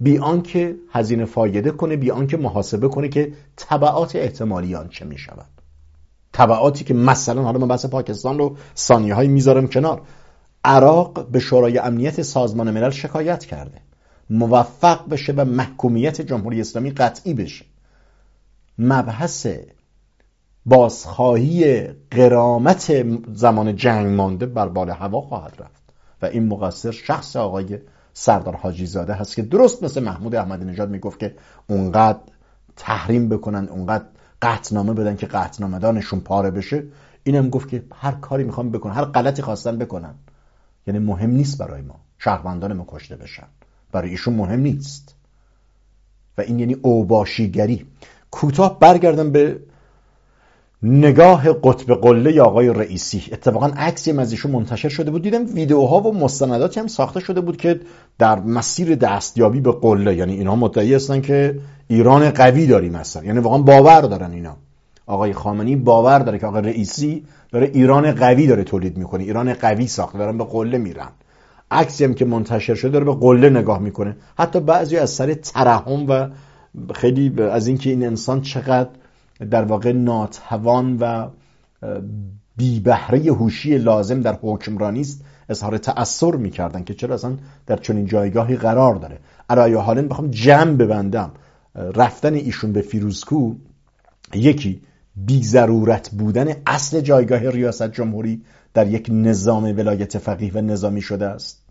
بی 0.00 0.18
آنکه 0.18 0.76
هزینه 0.90 1.24
فایده 1.24 1.70
کنه 1.70 1.96
بی 1.96 2.10
آنکه 2.10 2.36
محاسبه 2.36 2.88
کنه 2.88 3.08
که 3.08 3.32
تبعات 3.56 4.16
احتمالی 4.16 4.74
آن 4.74 4.88
چه 4.88 5.04
می 5.04 5.18
شود 5.18 5.46
تبعاتی 6.32 6.84
که 6.84 6.94
مثلا 6.94 7.42
حالا 7.42 7.58
من 7.58 7.68
بحث 7.68 7.86
پاکستان 7.86 8.38
رو 8.38 8.56
ثانیه 8.76 9.14
های 9.14 9.28
می‌ذارم 9.28 9.68
کنار. 9.68 10.02
عراق 10.64 11.28
به 11.28 11.40
شورای 11.40 11.78
امنیت 11.78 12.22
سازمان 12.22 12.70
ملل 12.70 12.90
شکایت 12.90 13.44
کرده. 13.44 13.80
موفق 14.30 15.08
بشه 15.08 15.32
و 15.32 15.44
محکومیت 15.44 16.20
جمهوری 16.20 16.60
اسلامی 16.60 16.90
قطعی 16.90 17.34
بشه. 17.34 17.64
مبحث 18.78 19.46
بازخواهی 20.66 21.86
قرامت 22.10 23.06
زمان 23.34 23.76
جنگ 23.76 24.06
مانده 24.06 24.46
بر 24.46 24.68
بال 24.68 24.90
هوا 24.90 25.20
خواهد 25.20 25.54
رفت. 25.58 25.82
و 26.22 26.26
این 26.26 26.48
مقصر 26.48 26.90
شخص 26.90 27.36
آقای 27.36 27.78
سردار 28.12 28.56
حاجی 28.56 28.86
زاده 28.86 29.14
هست 29.14 29.36
که 29.36 29.42
درست 29.42 29.82
مثل 29.82 30.02
محمود 30.02 30.34
احمدی 30.34 30.64
نژاد 30.64 30.90
می‌گفت 30.90 31.18
که 31.18 31.34
اونقدر 31.66 32.18
تحریم 32.76 33.28
بکنن 33.28 33.68
اونقدر 33.68 34.04
قطنامه 34.42 34.92
بدن 34.92 35.16
که 35.16 35.26
قطنامه 35.26 35.78
دانشون 35.78 36.20
پاره 36.20 36.50
بشه. 36.50 36.84
اینم 37.24 37.50
گفت 37.50 37.68
که 37.68 37.84
هر 37.94 38.12
کاری 38.12 38.44
می‌خوام 38.44 38.70
بکنن 38.70 38.92
هر 38.92 39.04
غلطی 39.04 39.42
خواستن 39.42 39.78
بکنن. 39.78 40.14
یعنی 40.86 40.98
مهم 40.98 41.30
نیست 41.30 41.58
برای 41.58 41.82
ما 41.82 41.94
شهروندان 42.18 42.72
ما 42.72 42.84
کشته 42.88 43.16
بشن. 43.16 43.46
برای 43.92 44.10
ایشون 44.10 44.34
مهم 44.34 44.60
نیست. 44.60 45.14
و 46.38 46.40
این 46.40 46.58
یعنی 46.58 46.76
اوباشیگری. 46.82 47.86
کوتاه 48.30 48.78
برگردم 48.78 49.30
به 49.30 49.60
نگاه 50.82 51.52
قطب 51.52 51.94
قله 51.94 52.32
یا 52.32 52.44
آقای 52.44 52.68
رئیسی. 52.68 53.22
اتفاقا 53.32 53.66
عکسی 53.66 54.12
از 54.18 54.32
ایشون 54.32 54.50
منتشر 54.50 54.88
شده 54.88 55.10
بود. 55.10 55.22
دیدم 55.22 55.44
ویدیوها 55.54 56.00
و 56.00 56.14
مستنداتی 56.14 56.80
هم 56.80 56.86
ساخته 56.86 57.20
شده 57.20 57.40
بود 57.40 57.56
که 57.56 57.80
در 58.18 58.40
مسیر 58.40 58.94
دستیابی 58.94 59.60
به 59.60 59.72
قله. 59.72 60.16
یعنی 60.16 60.32
اینها 60.32 60.56
مدعی 60.56 60.94
هستن 60.94 61.20
که 61.20 61.58
ایران 61.88 62.30
قوی 62.30 62.66
داریم 62.66 62.94
هستن 62.94 63.24
یعنی 63.24 63.38
واقعا 63.38 63.58
باور 63.58 64.00
دارن 64.00 64.30
اینا. 64.30 64.56
آقای 65.06 65.32
خامنی 65.32 65.76
باور 65.76 66.18
داره 66.18 66.38
که 66.38 66.46
آقای 66.46 66.62
رئیسی 66.62 67.24
داره 67.52 67.70
ایران 67.74 68.12
قوی 68.12 68.46
داره 68.46 68.64
تولید 68.64 68.98
می‌کنه. 68.98 69.24
ایران 69.24 69.54
قوی 69.54 69.86
ساخته. 69.86 70.18
دارن 70.18 70.38
به 70.38 70.44
قله 70.44 70.78
میرن. 70.78 71.08
عکسی 71.70 72.04
هم 72.04 72.14
که 72.14 72.24
منتشر 72.24 72.74
شده 72.74 72.90
داره 72.90 73.04
به 73.04 73.14
قله 73.14 73.50
نگاه 73.50 73.78
می‌کنه. 73.78 74.16
حتی 74.38 74.60
بعضی 74.60 74.96
از 74.96 75.10
سر 75.10 75.34
ترحم 75.34 76.06
و 76.08 76.28
خیلی 76.94 77.42
از 77.42 77.66
اینکه 77.66 77.90
این 77.90 78.06
انسان 78.06 78.40
چقدر 78.40 78.88
در 79.50 79.64
واقع 79.64 79.92
ناتوان 79.92 80.96
و 81.00 81.28
بی 82.56 82.80
بهره 82.80 83.18
هوشی 83.18 83.78
لازم 83.78 84.20
در 84.20 84.38
حکمرانی 84.42 85.00
است 85.00 85.24
اظهار 85.48 85.78
تأثیر 85.78 86.34
می‌کردن 86.34 86.84
که 86.84 86.94
چرا 86.94 87.14
اصلا 87.14 87.36
در 87.66 87.76
چنین 87.76 88.06
جایگاهی 88.06 88.56
قرار 88.56 88.94
داره. 88.94 89.18
علایه 89.50 89.78
حالا 89.78 90.02
بخوام 90.02 90.30
جمع 90.30 90.72
ببندم. 90.72 91.30
رفتن 91.74 92.34
ایشون 92.34 92.72
به 92.72 92.80
فیروزکو 92.80 93.54
یکی 94.34 94.80
بی 95.16 95.42
ضرورت 95.42 96.10
بودن 96.10 96.46
اصل 96.66 97.00
جایگاه 97.00 97.50
ریاست 97.50 97.92
جمهوری 97.92 98.42
در 98.74 98.86
یک 98.86 99.08
نظام 99.12 99.64
ولایت 99.64 100.18
فقیه 100.18 100.52
و 100.52 100.60
نظامی 100.60 101.00
شده 101.00 101.26
است. 101.26 101.62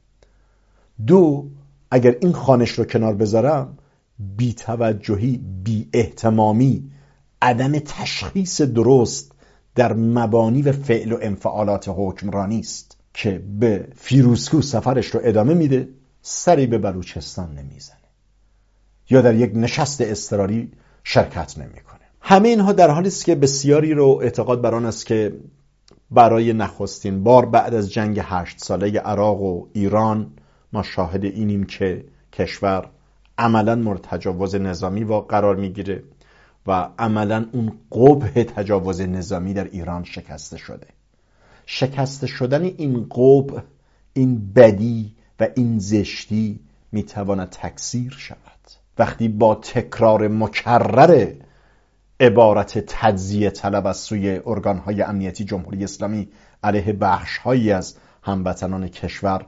دو 1.08 1.48
اگر 1.92 2.16
این 2.22 2.34
خانش 2.34 2.72
رو 2.72 2.86
کنار 2.86 3.16
بذارم 3.16 3.78
بی 4.38 4.54
توجهی 4.54 5.42
بی 5.64 5.90
احتمامی 5.94 6.92
عدم 7.42 7.80
تشخیص 7.80 8.62
درست 8.62 9.32
در 9.76 9.94
مبانی 9.94 10.62
و 10.62 10.72
فعل 10.72 11.12
و 11.12 11.18
انفعالات 11.22 11.86
حکمرانی 11.98 12.60
است 12.60 12.98
که 13.14 13.44
به 13.60 13.88
فیروسکو 13.96 14.62
سفرش 14.62 15.08
رو 15.08 15.20
ادامه 15.24 15.54
میده 15.54 15.90
سری 16.22 16.68
به 16.68 16.78
بلوچستان 16.78 17.52
نمی‌زنه 17.52 17.98
یا 19.10 19.22
در 19.22 19.36
یک 19.36 19.52
نشست 19.56 20.02
استراری 20.02 20.72
شرکت 21.04 21.58
نمی‌کنه. 21.58 22.00
همه 22.22 22.50
اینها 22.50 22.72
در 22.72 22.90
حالی 22.90 23.08
است 23.08 23.26
که 23.26 23.36
بسیاری 23.36 23.94
رو 23.94 24.20
اعتقاد 24.22 24.62
بر 24.62 24.76
آن 24.76 24.86
است 24.86 25.06
که 25.06 25.34
برای 26.12 26.54
نخستین 26.54 27.24
بار 27.24 27.46
بعد 27.46 27.74
از 27.74 27.92
جنگ 27.92 28.20
هشت 28.24 28.60
ساله 28.60 29.00
عراق 29.00 29.42
و 29.42 29.68
ایران 29.74 30.32
ما 30.74 30.84
شاهد 30.84 31.26
اینیم 31.26 31.64
که 31.64 32.06
کشور 32.34 32.90
عملا 33.38 33.76
مورد 33.76 34.02
تجاوز 34.02 34.56
نظامی 34.56 35.04
و 35.04 35.14
قرار 35.14 35.56
می‌گیره. 35.56 36.04
و 36.68 36.90
عملا 37.00 37.46
اون 37.52 37.72
قبه 37.92 38.44
تجاوز 38.44 39.02
نظامی 39.02 39.54
در 39.54 39.64
ایران 39.64 40.04
شکسته 40.04 40.58
شده. 40.58 40.88
شکسته 41.66 42.28
شدن 42.28 42.64
این 42.64 43.10
قبه 43.10 43.64
این 44.14 44.54
بدی 44.54 45.16
و 45.40 45.48
این 45.56 45.80
زشتی 45.80 46.60
می‌تواند 46.92 47.50
تکثیر 47.50 48.16
شود. 48.18 48.38
وقتی 48.98 49.28
با 49.28 49.56
تکرار 49.56 50.28
مکرر 50.28 51.34
عبارت 52.20 52.84
تجزیه 52.88 53.50
طلب 53.50 53.88
از 53.88 53.98
سوی 53.98 54.42
ارگانهای 54.46 55.02
امنیتی 55.02 55.44
جمهوری 55.44 55.84
اسلامی 55.84 56.30
علیه 56.64 56.94
بخشهایی 56.94 57.72
از 57.72 57.96
هموطنان 58.24 58.88
کشور 58.88 59.46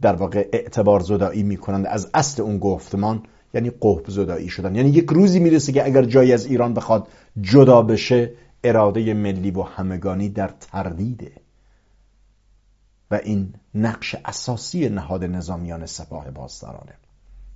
در 0.00 0.14
واقع 0.14 0.48
اعتبار 0.52 1.00
زدایی 1.00 1.42
می‌کنند 1.42 1.86
از 1.86 2.10
اصل 2.14 2.42
اون 2.42 2.58
گفتمان 2.58 3.22
یعنی 3.56 3.70
قحب 3.80 4.10
زدایی 4.10 4.48
شدن. 4.48 4.74
یعنی 4.74 4.88
یک 4.88 5.06
روزی 5.10 5.40
می‌رسه 5.40 5.72
که 5.72 5.84
اگر 5.84 6.02
جایی 6.02 6.32
از 6.32 6.46
ایران 6.46 6.74
بخواد 6.74 7.08
جدا 7.40 7.82
بشه 7.82 8.32
اراده 8.64 9.14
ملی 9.14 9.50
و 9.50 9.62
همگانی 9.62 10.28
در 10.28 10.50
تردیده 10.60 11.32
و 13.10 13.14
این 13.14 13.54
نقش 13.74 14.16
اساسی 14.24 14.88
نهاد 14.88 15.24
نظامیان 15.24 15.86
سپاه 15.86 16.30
بازدارانه. 16.30 16.92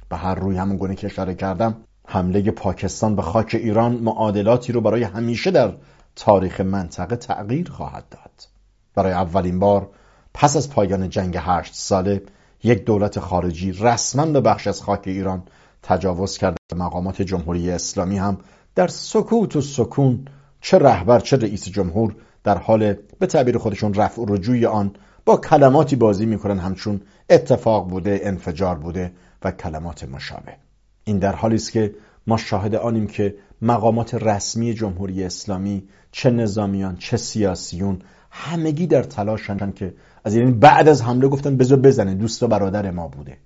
به 0.08 0.16
هر 0.16 0.34
روی 0.34 0.56
همون 0.56 0.76
گونه 0.76 0.94
که 0.94 1.06
اشاره 1.06 1.34
کردم 1.34 1.76
حمله 2.06 2.50
پاکستان 2.50 3.16
به 3.16 3.22
خاک 3.22 3.54
ایران 3.54 3.92
معادلاتی 3.92 4.72
رو 4.72 4.80
برای 4.80 5.02
همیشه 5.02 5.50
در 5.50 5.72
تاریخ 6.16 6.60
منطقه 6.60 7.16
تغییر 7.16 7.70
خواهد 7.70 8.04
داد. 8.10 8.48
برای 8.94 9.12
اولین 9.12 9.58
بار 9.58 9.88
پس 10.34 10.56
از 10.56 10.70
پایان 10.70 11.08
جنگ 11.08 11.36
هشت 11.40 11.74
ساله 11.74 12.22
یک 12.62 12.84
دولت 12.84 13.20
خارجی 13.20 13.72
رسما 13.72 14.26
به 14.26 14.40
بخش 14.40 14.66
از 14.66 14.82
خاک 14.82 15.02
ایران 15.04 15.42
تجاوز 15.82 16.38
کرده 16.38 16.56
مقامات 16.76 17.22
جمهوری 17.22 17.70
اسلامی 17.70 18.18
هم 18.18 18.38
در 18.74 18.88
سکوت 18.88 19.56
و 19.56 19.60
سکون 19.60 20.24
چه 20.60 20.78
رهبر 20.78 21.20
چه 21.20 21.36
رئیس 21.36 21.68
جمهور 21.68 22.16
در 22.44 22.58
حال 22.58 22.94
به 23.18 23.26
تعبیر 23.26 23.58
خودشون 23.58 23.94
رفع 23.94 24.22
و 24.22 24.24
رجوع 24.28 24.66
آن 24.66 24.92
با 25.24 25.36
کلماتی 25.36 25.96
بازی 25.96 26.26
می‌کنن. 26.26 26.58
همچون 26.58 27.00
اتفاق 27.30 27.88
بوده 27.88 28.20
انفجار 28.22 28.78
بوده 28.78 29.12
و 29.42 29.50
کلمات 29.50 30.04
مشابه. 30.04 30.56
این 31.04 31.18
در 31.18 31.34
حالی 31.34 31.54
است 31.54 31.72
که 31.72 31.94
ما 32.26 32.36
شاهد 32.36 32.74
آنیم 32.74 33.06
که 33.06 33.34
مقامات 33.62 34.14
رسمی 34.14 34.74
جمهوری 34.74 35.24
اسلامی 35.24 35.88
چه 36.12 36.30
نظامیان 36.30 36.96
چه 36.96 37.16
سیاسیون 37.16 38.02
همگی 38.30 38.86
در 38.86 39.02
تلاشن 39.02 39.72
که 39.72 39.94
از 40.24 40.34
یعنی 40.34 40.52
بعد 40.52 40.88
از 40.88 41.02
حمله 41.02 41.28
گفتن 41.28 41.56
بذار 41.56 41.78
بزنه 41.78 42.14
دوست 42.14 42.42
و 42.42 42.48
برادر 42.48 42.90
ما 42.90 43.08
بوده. 43.08 43.36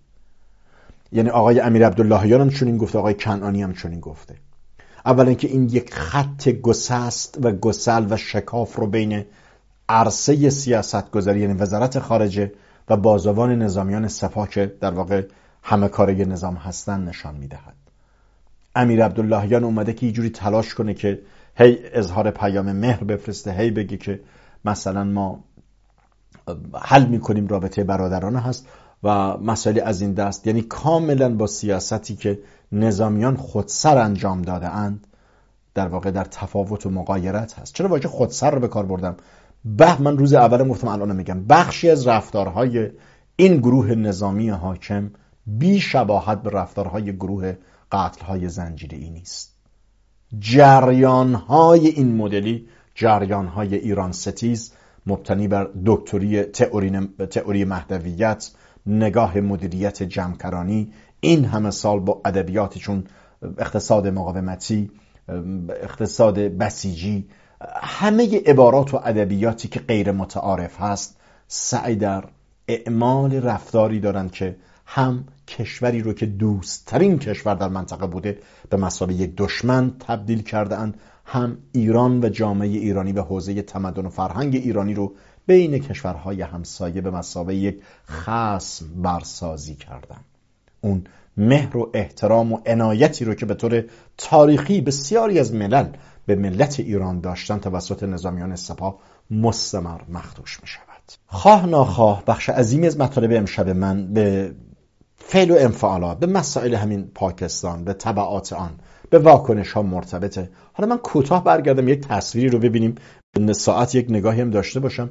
یعنی 1.13 1.31
آقای 1.31 1.61
امیر 1.61 1.87
عبداللهیان 1.87 2.41
هم 2.41 2.51
چنین 2.51 2.77
گفته 2.77 2.99
آقای 2.99 3.15
کنعانی 3.15 3.63
هم 3.63 3.73
چنین 3.73 4.01
گفته. 4.01 4.35
اولا 5.07 5.35
که 5.35 5.49
این 5.49 5.65
یک 5.65 5.95
خط 5.95 6.49
گسست 6.49 7.39
و 7.43 7.53
گسل 7.53 8.07
و 8.11 8.17
شکاف 8.17 8.77
رو 8.77 8.87
بین 8.87 9.25
عرصه 9.89 10.51
سیاست 10.51 11.11
گذاری 11.11 11.41
یعنی 11.41 11.53
وزارت 11.53 11.99
خارجه 11.99 12.53
و 12.89 12.97
بازوان 12.97 13.63
نظامیان 13.63 14.09
سپاه 14.09 14.49
که 14.49 14.75
در 14.81 14.91
واقع 14.91 15.23
همه 15.63 15.89
کاره 15.89 16.25
نظام 16.25 16.55
هستن 16.55 17.05
نشان 17.05 17.35
می‌دهد. 17.35 17.75
امیر 18.77 19.05
عبداللهیان 19.05 19.65
اومده 19.65 19.93
که 19.93 20.07
یه 20.07 20.13
جوری 20.13 20.31
تلاش 20.31 20.75
کنه 20.75 20.95
که 20.95 21.21
هی 21.57 21.79
اظهار 21.93 22.31
پیام 22.31 22.73
مهر 22.73 23.05
بفرسته 23.05 23.53
هی 23.53 23.71
بگه 23.71 23.97
که 23.97 24.21
مثلا 24.65 25.05
ما 25.05 25.45
حل 26.83 27.07
می‌کنیم 27.07 27.47
رابطه 27.47 27.85
برادرانه 27.85 28.41
هست. 28.41 28.69
و 29.05 29.37
مسائلی 29.37 29.81
از 29.81 30.01
این 30.01 30.13
دست 30.13 30.47
یعنی 30.47 30.63
کاملا 30.63 31.35
با 31.35 31.47
سیاستی 31.47 32.17
که 32.17 32.39
نظامیان 32.73 33.37
خودسر 33.37 33.99
انجام 33.99 34.43
داده 34.43 34.69
اند 34.69 35.07
در 35.75 35.89
واقع 35.89 36.11
در 36.11 36.25
تفاوت 36.25 36.87
و 36.87 36.91
مقایرت 36.91 37.59
هست. 37.59 37.75
چرا 37.75 37.89
واژه 37.89 38.09
خودسر 38.09 38.51
رو 38.51 38.61
به 38.61 38.69
کار 38.69 38.87
بردم؟ 38.87 39.17
به 39.65 40.03
من 40.03 40.19
روز 40.19 40.35
اول 40.35 40.69
گفتم 40.69 40.89
الان 40.89 41.17
میگم. 41.17 41.45
بخشی 41.45 41.91
از 41.91 42.07
رفتارهای 42.07 42.91
این 43.37 43.57
گروه 43.57 43.95
نظامی 43.95 44.49
حاکم 44.49 45.11
بی 45.47 45.81
شباهت 45.81 46.43
به 46.43 46.51
رفتارهای 46.51 47.17
گروه 47.17 47.55
قتلهای 47.93 48.49
زنجیری 48.49 48.97
ای 48.97 49.11
نیست. 49.11 49.55
جریانهای 50.39 51.89
این 51.89 52.17
مدلی 52.17 52.69
جریانهای 52.95 53.75
ایران 53.75 54.13
ستیز 54.13 54.73
مبتنی 55.07 55.49
بر 55.49 55.71
دکتری 55.87 56.43
تئوری 56.43 57.65
مهدویت 57.65 58.51
نگاه 58.87 59.41
مدیریت 59.41 60.03
جمعکرانی 60.03 60.93
این 61.21 61.45
همه 61.45 61.71
سال 61.71 62.01
با 62.01 62.21
ادبیاتشون 62.25 63.05
اقتصاد 63.59 64.07
مقاومتی 64.09 64.91
اقتصاد 65.83 66.39
بسیجی 66.39 67.29
همه 67.83 68.43
عبارات 68.47 68.95
و 68.95 69.01
ادبیاتی 69.05 69.69
که 69.69 69.81
غیر 69.81 70.13
متعارف 70.13 70.81
هست 70.81 71.17
سعی 71.49 71.97
در 71.97 72.25
اعمال 72.69 73.33
رفتاری 73.33 74.01
دارند 74.01 74.33
که 74.33 74.57
هم 74.87 75.25
کشوری 75.49 76.01
رو 76.01 76.13
که 76.13 76.27
دوستترین 76.27 77.19
کشور 77.19 77.55
در 77.55 77.69
منطقه 77.69 78.07
بوده 78.07 78.39
به 78.71 78.77
مسابقه 78.77 79.15
یک 79.15 79.33
دشمن 79.37 79.93
تبدیل 80.01 80.43
کرده 80.43 80.79
اند 80.79 81.01
هم 81.25 81.59
ایران 81.73 82.25
و 82.25 82.29
جامعه 82.29 82.69
ایرانی 82.69 83.13
به 83.13 83.23
حوزه 83.23 83.63
تمدن 83.63 84.07
و 84.07 84.11
فرهنگ 84.11 84.55
ایرانی 84.55 84.95
رو 84.95 85.15
بین 85.47 85.79
کشورهای 85.79 86.43
همسایه 86.43 87.01
به 87.01 87.11
مسابقه 87.11 87.55
یک 87.55 87.83
خصم 88.09 89.03
برسازی 89.03 89.75
کردن. 89.75 90.21
اون 90.81 91.05
مهر 91.37 91.77
و 91.77 91.91
احترام 91.95 92.53
و 92.53 92.59
عنایتی 92.67 93.25
رو 93.25 93.35
که 93.35 93.47
به 93.47 93.55
طور 93.55 93.85
تاریخی 94.19 94.81
بسیاری 94.81 95.39
از 95.39 95.55
ملل 95.55 95.89
به 96.27 96.35
ملت 96.35 96.81
ایران 96.81 97.21
داشتن 97.21 97.59
توسط 97.59 98.03
نظامیان 98.03 98.57
سپاه 98.57 98.99
مستمر 99.31 100.01
مخدوش 100.09 100.61
می 100.61 100.67
شود. 100.67 100.85
خواه 101.27 101.67
ناخواه 101.67 102.25
بخش 102.27 102.49
عظیمی 102.49 102.87
از 102.87 102.99
مطالب 102.99 103.33
امشب 103.33 103.69
من 103.69 104.13
به 104.13 104.55
فعل 105.17 105.51
و 105.51 105.57
انفعالات 105.59 106.19
به 106.19 106.27
مسائل 106.27 106.75
همین 106.75 107.11
پاکستان 107.15 107.85
به 107.85 107.93
طبعات 107.93 108.53
آن 108.53 108.71
به 109.11 109.19
واکنش 109.19 109.73
ها 109.73 109.83
مرتبطه. 109.83 110.51
حالا 110.73 110.89
من 110.89 110.99
کوتاه 110.99 111.45
برگردم 111.45 111.89
یک 111.89 112.09
تصویری 112.09 112.49
رو 112.49 112.59
ببینیم. 112.59 112.95
ساعت 113.53 113.95
یک 113.95 114.07
نگاهی 114.11 114.41
هم 114.41 114.51
داشته 114.51 114.81
باشم. 114.81 115.11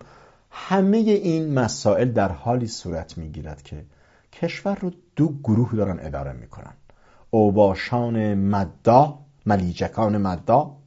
همه 0.52 0.98
این 0.98 1.54
مسائل 1.54 2.12
در 2.12 2.32
حالی 2.32 2.68
صورت 2.68 3.18
می‌گیرد 3.18 3.62
که 3.62 3.86
کشور 4.34 4.76
رو 4.76 4.92
دو 5.16 5.34
گروه 5.44 5.76
دارن 5.76 6.00
اداره 6.02 6.34
می‌کنن. 6.34 6.74
اوباشان 7.30 8.34
مدا 8.34 9.20
ملیجکان 9.46 10.18
مدا 10.18 10.78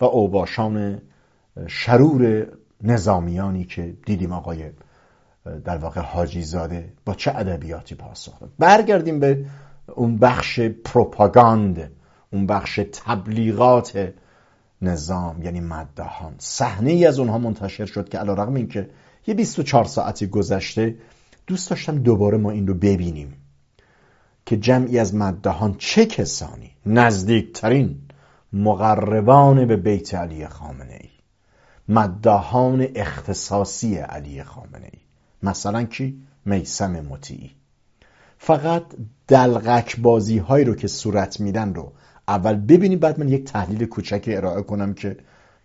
و 0.00 0.04
اوباشان 0.04 1.02
شرور 1.66 2.46
نظامیانی 2.82 3.64
که 3.64 3.94
دیدیم 4.06 4.32
آقای 4.32 4.70
در 5.64 5.76
واقع 5.76 6.00
حاجی 6.00 6.42
زاده 6.42 6.92
با 7.04 7.14
چه 7.14 7.32
ادبیاتی 7.34 7.94
پاسخ 7.94 8.40
داد؟ 8.40 8.50
برگردیم 8.58 9.20
به 9.20 9.44
اون 9.94 10.18
بخش 10.18 10.60
پروپاگاند. 10.60 11.92
اون 12.32 12.46
بخش 12.46 12.80
تبلیغات 12.92 14.12
نظام 14.82 15.42
یعنی 15.42 15.60
مدهان 15.60 16.34
صحنه 16.38 16.90
ای 16.90 17.06
از 17.06 17.18
اونها 17.18 17.38
منتشر 17.38 17.86
شد 17.86 18.08
که 18.08 18.18
علیرغم 18.18 18.54
اینکه 18.54 18.90
یه 19.26 19.34
24 19.34 19.84
ساعتی 19.84 20.26
گذشته 20.26 20.96
دوست 21.46 21.70
داشتم 21.70 21.98
دوباره 21.98 22.38
ما 22.38 22.50
این 22.50 22.66
رو 22.66 22.74
ببینیم 22.74 23.34
که 24.46 24.56
جمعی 24.56 24.98
از 24.98 25.14
مدهان 25.14 25.74
چه 25.78 26.06
کسانی 26.06 26.70
نزدیکترین 26.86 28.00
مقربان 28.52 29.66
به 29.66 29.76
بیت 29.76 30.14
علی 30.14 30.46
خامنه 30.46 30.98
ای. 31.00 31.10
مدهان 31.88 32.86
اختصاصی 32.94 33.96
علی 33.96 34.42
خامنه 34.42 34.90
ای. 34.92 35.00
مثلا 35.42 35.84
کی؟ 35.84 36.22
میسم 36.44 37.00
مطیعی. 37.00 37.50
فقط 38.38 38.82
دلغک 39.28 40.00
بازی 40.00 40.38
هایی 40.38 40.64
رو 40.64 40.74
که 40.74 40.88
صورت 40.88 41.40
میدن 41.40 41.74
رو 41.74 41.92
اول 42.28 42.54
ببینیم 42.54 42.98
بعد 42.98 43.20
من 43.20 43.28
یک 43.28 43.44
تحلیل 43.44 43.86
کوچک 43.86 44.24
ارائه 44.26 44.62
کنم 44.62 44.94
که 44.94 45.16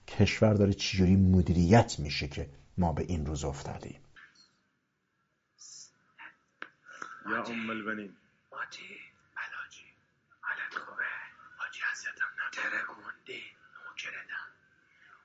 کشور 0.08 0.54
داره 0.54 0.74
چجوری 0.74 1.16
مدیریت 1.16 2.00
میشه 2.00 2.28
که 2.28 2.50
ما 2.78 2.94
به 2.94 3.04
این 3.04 3.26
روز 3.26 3.46
افتادیم. 3.46 4.00
یا 7.30 7.44
ام 7.44 7.70
البنین. 7.70 8.16
ماتی 8.52 8.84
بلاجی 9.36 9.86
حالت 10.42 10.76
خوبه؟ 10.86 11.04
حاجی 11.58 11.80
حضرتم 11.92 12.26
نه. 12.38 12.52
ترکونده 12.52 13.40
نوکردم 13.90 14.48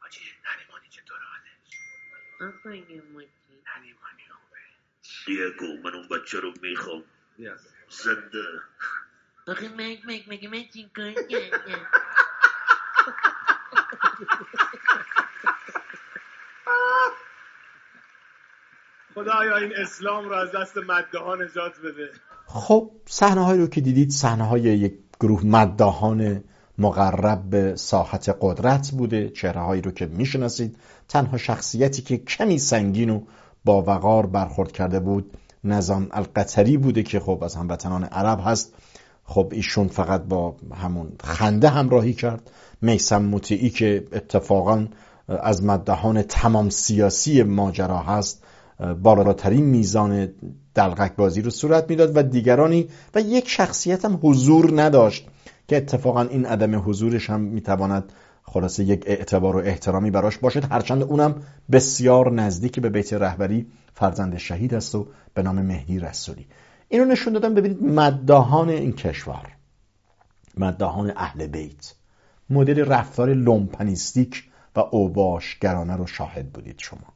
حاجی 0.00 0.20
نریمانی 0.46 0.88
چطور 0.90 1.18
حالش؟ 1.32 2.54
آقای 2.54 3.00
ماتی 3.00 3.28
نریمانی 3.76 4.24
خوبه. 4.30 4.58
دیگو 5.26 5.82
من 5.82 5.94
اون 5.94 6.08
بچه 6.08 6.40
رو 6.40 6.54
می‌خوام. 6.62 7.02
زنده. 7.90 8.44
آخه 9.48 9.68
مگ 9.68 9.98
مگ 10.08 10.22
مگه 10.28 10.48
من 10.48 10.64
چین 10.72 10.90
کار 10.96 11.12
کردم 11.12 11.86
خدایا 19.14 19.56
این 19.56 19.72
اسلام 19.76 20.28
رو 20.28 20.34
از 20.34 20.48
دست 20.54 20.76
مدهان 20.76 21.42
نجات 21.42 21.72
بده. 21.84 22.10
خب 22.46 22.90
صحنه 23.06 23.44
هایی 23.44 23.60
رو 23.60 23.66
که 23.66 23.80
دیدید 23.80 24.10
صحنه 24.10 24.44
های 24.44 24.60
یک 24.60 24.94
گروه 25.20 25.46
مدهان 25.46 26.44
مقرب 26.78 27.42
به 27.42 27.76
ساحت 27.76 28.36
قدرت 28.40 28.90
بوده. 28.90 29.28
چهره 29.28 29.60
هایی 29.60 29.82
رو 29.82 29.90
که 29.90 30.06
می‌شناسید. 30.06 30.76
تنها 31.08 31.38
شخصیتی 31.38 32.02
که 32.02 32.16
کمی 32.18 32.58
سنگین 32.58 33.10
و 33.10 33.22
با 33.64 33.82
وقار 33.82 34.26
برخورد 34.26 34.72
کرده 34.72 35.00
بود 35.00 35.38
نظام 35.64 36.08
القطری 36.10 36.76
بوده 36.76 37.02
که 37.02 37.20
خب 37.20 37.42
از 37.44 37.54
هموطنان 37.54 38.04
عرب 38.04 38.40
هست. 38.44 38.74
خب 39.24 39.48
ایشون 39.52 39.88
فقط 39.88 40.22
با 40.22 40.56
همون 40.74 41.12
خنده 41.24 41.68
همراهی 41.68 42.12
کرد. 42.12 42.50
میسم 42.82 43.22
مطیعی 43.22 43.70
که 43.70 44.04
اتفاقا 44.12 44.86
از 45.28 45.64
مدهان 45.64 46.22
تمام 46.22 46.70
سیاسی 46.70 47.42
ماجرا 47.42 47.98
هست 47.98 48.44
بالاترین 49.02 49.64
میزان 49.64 50.28
دلغک 50.74 51.16
بازی 51.16 51.42
رو 51.42 51.50
صورت 51.50 51.90
می‌داد 51.90 52.16
و 52.16 52.22
دیگرانی 52.22 52.88
و 53.14 53.20
یک 53.20 53.48
شخصیت 53.48 54.04
هم 54.04 54.18
حضور 54.22 54.82
نداشت 54.82 55.28
که 55.68 55.76
اتفاقا 55.76 56.22
این 56.22 56.46
عدم 56.46 56.82
حضورش 56.88 57.30
هم 57.30 57.40
می‌تواند 57.40 58.12
خلاصه 58.42 58.84
یک 58.84 59.04
اعتبار 59.06 59.56
و 59.56 59.58
احترامی 59.58 60.10
براش 60.10 60.38
باشد. 60.38 60.64
هرچند 60.72 61.02
اونم 61.02 61.34
بسیار 61.72 62.32
نزدیک 62.32 62.80
به 62.80 62.88
بیت 62.88 63.12
رهبری 63.12 63.66
فرزند 63.94 64.36
شهید 64.36 64.74
است 64.74 64.94
و 64.94 65.06
به 65.34 65.42
نام 65.42 65.62
مهدی 65.62 65.98
رسولی. 65.98 66.46
اینو 66.92 67.04
نشون 67.04 67.32
دادم 67.32 67.54
ببینید 67.54 67.82
مداهان 67.82 68.68
این 68.68 68.92
کشور 68.92 69.46
مداهان 70.56 71.12
اهل 71.16 71.46
بیت 71.46 71.94
مدل 72.50 72.84
رفتار 72.84 73.34
لومپنیستیک 73.34 74.44
و 74.76 74.80
اوباشگرانه 74.90 75.96
رو 75.96 76.06
شاهد 76.06 76.52
بودید 76.52 76.78
شما. 76.78 77.06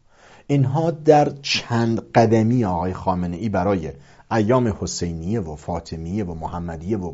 اینها 0.47 0.91
در 0.91 1.33
چند 1.43 2.13
قدمی 2.13 2.65
آقای 2.65 2.93
خامنه 2.93 3.37
ای 3.37 3.49
برای 3.49 3.93
ایام 4.31 4.75
حسینیه 4.81 5.41
و 5.41 5.57
فاطمیه 5.57 6.25
و 6.25 6.35
محمدیه 6.35 6.97
و 6.97 7.13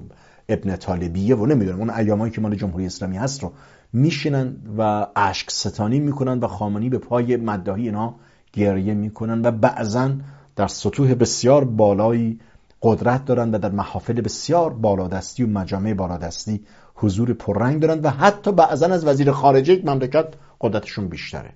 ابن 0.48 0.76
طالبیه 0.76 1.36
و 1.36 1.46
نمی‌دونم 1.46 1.78
اون 1.78 1.90
ایامایی 1.90 2.32
که 2.32 2.40
مال 2.40 2.54
جمهوری 2.54 2.86
اسلامی 2.86 3.16
هست 3.16 3.42
رو 3.42 3.52
میشینن 3.92 4.56
و 4.78 5.06
اشک 5.16 5.50
ستانی 5.50 6.00
می‌کنن 6.00 6.38
و 6.38 6.46
خامنی 6.46 6.88
به 6.88 6.98
پای 6.98 7.36
مدهی 7.36 7.82
اینا 7.82 8.14
گریه 8.52 8.94
می‌کنن 8.94 9.42
و 9.46 9.50
بعضا 9.50 10.10
در 10.56 10.66
سطوح 10.66 11.14
بسیار 11.14 11.64
بالایی 11.64 12.40
قدرت 12.82 13.24
دارن 13.24 13.50
و 13.50 13.58
در 13.58 13.70
محافل 13.70 14.20
بسیار 14.20 14.72
بالادستی 14.72 15.44
و 15.44 15.46
مجامع 15.46 15.94
بالادستی 15.94 16.64
حضور 16.94 17.32
پررنگ 17.32 17.80
دارن 17.80 18.00
و 18.00 18.10
حتی 18.10 18.52
بعضا 18.52 18.86
از 18.86 19.06
وزیر 19.06 19.32
خارجه 19.32 19.82
مملکت 19.84 20.34
قدرتشون 20.60 21.08
بیشتره. 21.08 21.52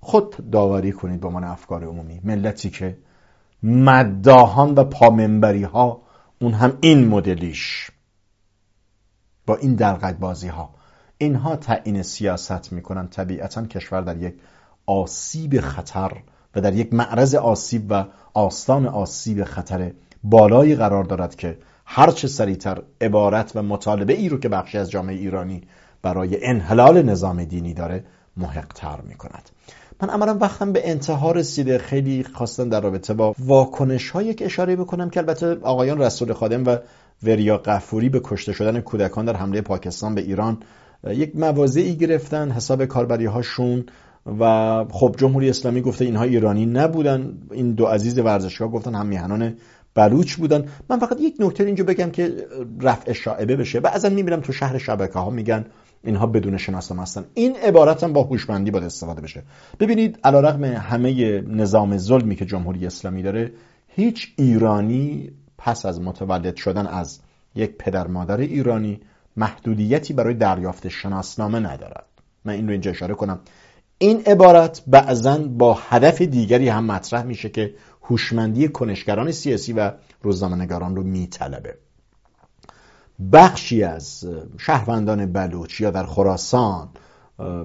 خود 0.00 0.50
داوری 0.50 0.92
کنید 0.92 1.20
به 1.20 1.28
من 1.28 1.44
افکار 1.44 1.84
عمومی. 1.84 2.20
ملتی 2.24 2.70
که 2.70 2.98
مداهان 3.62 4.74
و 4.74 4.84
پامنبری 4.84 5.62
ها 5.62 6.02
اون 6.40 6.52
هم 6.52 6.78
این 6.80 7.08
مدلیش. 7.08 7.90
با 9.46 9.56
این 9.56 9.74
دلغک 9.74 10.16
بازی 10.16 10.48
ها 10.48 10.74
اینها 11.18 11.56
تعیین 11.56 12.02
سیاست 12.02 12.72
می‌کنن 12.72 13.08
طبیعتا 13.08 13.66
کشور 13.66 14.00
در 14.00 14.16
یک 14.16 14.34
آسیب 14.86 15.60
خطر 15.60 16.12
و 16.54 16.60
در 16.60 16.74
یک 16.74 16.94
معرض 16.94 17.34
آسیب 17.34 17.86
و 17.90 18.04
آستان 18.34 18.86
آسیب 18.86 19.44
خطر 19.44 19.92
بالایی 20.24 20.74
قرار 20.74 21.04
دارد 21.04 21.34
که 21.34 21.58
هرچه 21.84 22.28
سریعتر 22.28 22.82
عبارت 23.00 23.52
و 23.54 23.62
مطالبه 23.62 24.12
ای 24.12 24.28
رو 24.28 24.38
که 24.38 24.48
بخشی 24.48 24.78
از 24.78 24.90
جامعه 24.90 25.16
ایرانی 25.16 25.62
برای 26.02 26.46
انحلال 26.46 27.02
نظام 27.02 27.44
دینی 27.44 27.74
داره 27.74 28.04
محقتر 28.36 29.00
می 29.00 29.14
کند 29.14 29.50
من 30.02 30.10
عملا 30.10 30.38
وقتم 30.40 30.72
به 30.72 30.90
انتها 30.90 31.32
رسیده. 31.32 31.78
خیلی 31.78 32.24
خواستم 32.24 32.68
در 32.68 32.80
رابطه 32.80 33.14
با 33.14 33.34
واکنش 33.38 34.10
های 34.10 34.34
که 34.34 34.44
اشاره 34.44 34.76
بکنم 34.76 35.10
که 35.10 35.20
البته 35.20 35.54
آقایان 35.62 35.98
رسول 35.98 36.32
خادم 36.32 36.66
و 36.66 36.76
وریا 37.22 37.58
قفوری 37.58 38.08
به 38.08 38.20
کشته 38.24 38.52
شدن 38.52 38.80
کودکان 38.80 39.24
در 39.24 39.36
حمله 39.36 39.60
پاکستان 39.60 40.14
به 40.14 40.20
ایران 40.20 40.62
یک 41.06 41.36
موازی 41.36 41.96
گرفتن 41.96 42.50
حساب 42.50 42.84
کاربری 42.84 43.26
هاشون 43.26 43.86
و 44.40 44.84
خب 44.90 45.14
جمهوری 45.18 45.50
اسلامی 45.50 45.80
گفته 45.80 46.04
اینها 46.04 46.24
ایرانی 46.24 46.66
نبودن. 46.66 47.38
این 47.50 47.72
دو 47.72 47.86
عزیز 47.86 48.18
ورزشگاه 48.18 48.68
گفتن 48.68 48.94
هم 48.94 49.06
میهنان 49.06 49.54
بلوچ 49.98 50.34
بودن. 50.34 50.64
من 50.90 50.98
فقط 50.98 51.20
یک 51.20 51.36
نکته 51.38 51.64
اینجا 51.64 51.84
بگم 51.84 52.10
که 52.10 52.46
رفع 52.80 53.12
شاعبه 53.12 53.56
بشه. 53.56 53.80
بعضا 53.80 54.08
می‌بینم 54.08 54.40
تو 54.40 54.52
شهر 54.52 54.78
شبکه 54.78 55.18
ها 55.18 55.30
میگن 55.30 55.64
اینها 56.04 56.26
بدون 56.26 56.56
شناسنامه 56.56 57.02
هستن. 57.02 57.24
این 57.34 57.56
عبارت 57.56 58.04
هم 58.04 58.12
با 58.12 58.22
هوشمندی 58.22 58.70
باید 58.70 58.84
استفاده 58.84 59.20
بشه. 59.20 59.42
ببینید 59.80 60.18
علیرغم 60.24 60.64
همه 60.64 61.40
نظام 61.40 61.98
ظلمی 61.98 62.36
که 62.36 62.44
جمهوری 62.44 62.86
اسلامی 62.86 63.22
داره 63.22 63.52
هیچ 63.88 64.32
ایرانی 64.36 65.30
پس 65.58 65.86
از 65.86 66.00
متولد 66.00 66.56
شدن 66.56 66.86
از 66.86 67.20
یک 67.54 67.70
پدر 67.78 68.06
مادر 68.06 68.36
ایرانی 68.36 69.00
محدودیتی 69.36 70.12
برای 70.12 70.34
دریافت 70.34 70.88
شناسنامه 70.88 71.60
ندارد. 71.60 72.06
من 72.44 72.52
این 72.52 72.66
رو 72.66 72.72
اینجا 72.72 72.90
اشاره 72.90 73.14
کنم. 73.14 73.40
این 73.98 74.22
عبارت 74.26 74.82
بعضا 74.86 75.38
با 75.38 75.78
هدف 75.88 76.22
دیگری 76.22 76.68
هم 76.68 76.84
مطرح 76.84 77.22
میشه 77.22 77.48
که 77.48 77.74
هوشمندی 78.10 78.68
کنشگران 78.68 79.32
سیاسی 79.32 79.72
و 79.72 79.92
روزنامه‌نگاران 80.22 80.96
رو 80.96 81.02
میطلبه. 81.02 81.74
بخشی 83.32 83.82
از 83.82 84.24
شهروندان 84.58 85.32
بلوچ 85.32 85.80
یا 85.80 85.90
در 85.90 86.06
خراسان 86.06 86.88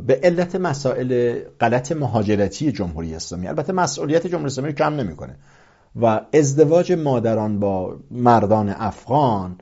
به 0.07 0.19
علت 0.23 0.55
مسائل 0.55 1.39
غلط 1.59 1.91
مهاجرتی 1.91 2.71
جمهوری 2.71 3.15
اسلامی 3.15 3.47
البته 3.47 3.73
مسئولیت 3.73 4.27
جمهوری 4.27 4.45
اسلامی 4.45 4.73
کم 4.73 4.93
نمی‌کنه. 4.93 5.35
و 6.01 6.21
ازدواج 6.33 6.91
مادران 6.91 7.59
با 7.59 7.99
مردان 8.11 8.69
افغان 8.69 9.57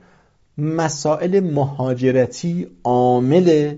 مسائل 0.58 1.40
مهاجرتی 1.40 2.66
عامل 2.84 3.76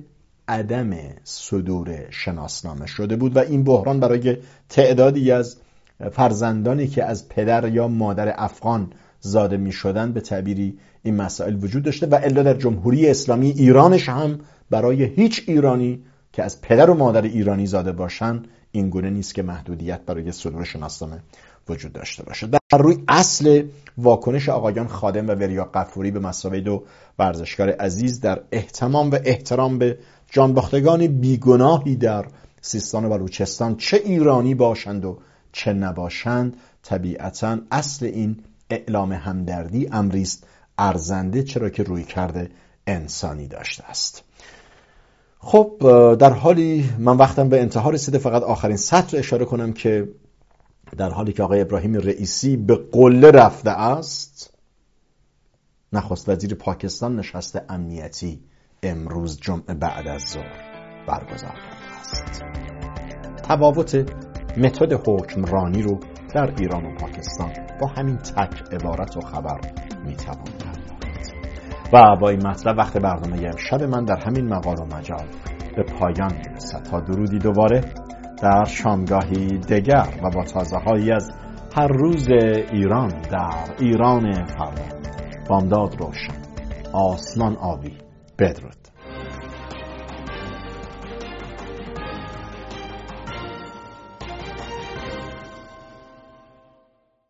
عدم 0.49 0.97
صدور 1.25 2.11
شناسنامه 2.11 2.87
شده 2.87 3.17
بود 3.17 3.37
و 3.37 3.39
این 3.39 3.65
بحران 3.65 4.01
برای 4.01 4.37
تعدادی 4.69 5.31
از 5.31 5.57
فرزندانی 6.13 6.87
که 6.87 7.05
از 7.05 7.29
پدر 7.29 7.69
یا 7.69 7.89
مادر 7.89 8.35
افغان 8.37 8.93
زاده 9.21 9.57
می 9.57 9.73
شدن 9.73 10.13
به 10.13 10.21
تعبیری 10.21 10.79
این 11.03 11.17
مسائل 11.17 11.65
وجود 11.65 11.83
داشته 11.83 12.07
و 12.07 12.19
الا 12.23 12.43
در 12.43 12.55
جمهوری 12.55 13.11
اسلامی 13.11 13.51
ایرانش 13.51 14.09
هم 14.09 14.39
برای 14.71 15.05
هیچ 15.05 15.45
ایرانی 15.47 16.05
که 16.33 16.43
از 16.43 16.61
پدر 16.61 16.91
و 16.91 16.95
مادر 16.95 17.23
ایرانی 17.23 17.67
زاده 17.67 17.93
باشن 17.93 18.43
این 18.73 18.91
گونه 18.91 19.11
نیست 19.11 19.35
که 19.35 19.43
محدودیت 19.43 20.01
برای 20.07 20.33
صدور 20.33 20.65
شناسنامه 20.65 21.23
وجود 21.69 21.93
داشته 21.93 22.23
باشه 22.23 22.47
در 22.47 22.79
روی 22.79 22.97
اصل 23.09 23.63
واکنش 23.99 24.49
آقایان 24.49 24.89
خادم 24.89 25.29
و 25.29 25.31
وریا 25.31 25.65
قفوری 25.65 26.11
به 26.11 26.21
مسابقه 26.21 26.61
دو 26.61 26.83
ورزشکار 27.19 27.71
عزیز 27.71 28.21
در 28.21 28.41
احتمام 28.53 29.11
و 29.11 29.19
احترام 29.25 29.79
به 29.79 29.99
جانباختگان 30.31 31.07
بیگناهی 31.07 31.97
در 31.97 32.27
سیستان 32.61 33.05
و 33.05 33.09
بلوچستان 33.09 33.77
چه 33.77 33.97
ایرانی 33.97 34.55
باشند 34.55 35.05
و 35.05 35.19
چه 35.55 35.73
نباشند 35.73 36.57
طبیعتا 36.83 37.59
اصل 37.71 38.07
این 38.07 38.37
اعلام 38.71 39.13
همدردی 39.13 39.89
امریست 39.93 40.47
ارزنده 40.79 41.43
چرا 41.43 41.71
که 41.71 41.83
روی 41.83 42.05
کرده 42.05 42.51
انسانی 42.87 43.49
داشته 43.49 43.85
است. 43.85 44.23
خب 45.39 45.77
در 46.19 46.33
حالی 46.33 46.91
من 46.99 47.17
وقتم 47.17 47.49
به 47.49 47.61
انتها 47.61 47.91
رسیده 47.91 48.19
فقط 48.19 48.43
آخرین 48.43 48.77
سطر 48.77 49.19
اشاره 49.19 49.45
کنم 49.45 49.73
که 49.73 50.09
در 50.97 51.11
حالی 51.11 51.33
که 51.33 51.43
آقای 51.43 51.61
ابراهیم 51.61 51.95
رئیسی 51.95 52.57
به 52.57 52.77
قله 52.93 53.31
رفته 53.31 53.71
است 53.71 54.55
نخست 55.93 56.29
وزیر 56.29 56.55
پاکستان 56.55 57.17
نشست 57.17 57.63
امنیتی 57.69 58.41
امروز 58.83 59.41
جمعه 59.41 59.75
بعد 59.75 60.09
از 60.09 60.23
ظهر 60.23 61.05
برگزار 61.07 61.51
کرده 61.51 62.01
است. 62.01 62.43
تفاوت 63.49 64.24
متد 64.57 64.93
حکمرانی 64.93 65.83
رو 65.83 65.99
در 66.35 66.55
ایران 66.59 66.87
و 66.87 66.95
پاکستان 67.01 67.53
با 67.81 67.87
همین 67.97 68.17
تک 68.17 68.63
عبارت 68.73 69.17
و 69.17 69.21
خبر 69.21 69.61
می‌توان 70.05 70.45
و 71.93 72.17
با 72.21 72.29
این 72.29 72.47
مطلب 72.47 72.79
وقت 72.79 72.99
برنامه 72.99 73.47
امشب 73.47 73.83
من 73.83 74.05
در 74.05 74.19
همین 74.27 74.49
مقال 74.49 74.77
و 74.81 74.97
مجال 74.97 75.27
به 75.77 75.83
پایان 75.83 76.33
می‌رسد. 76.35 76.83
تا 76.83 77.01
درودی 77.01 77.39
دوباره 77.39 77.81
در 78.43 78.65
شامگاهی 78.65 79.59
دگر 79.59 80.09
و 80.23 80.31
با 80.31 80.45
تازه 80.45 80.77
هایی 80.77 81.13
از 81.13 81.31
هر 81.77 81.89
روز 81.89 82.29
ایران 82.73 83.09
در 83.09 83.65
ایران 83.81 84.33
فردا 84.33 84.83
بامداد 85.49 86.01
روشن. 86.01 86.35
آسمان 86.93 87.57
آبی 87.57 87.99
بدرود. 88.39 88.84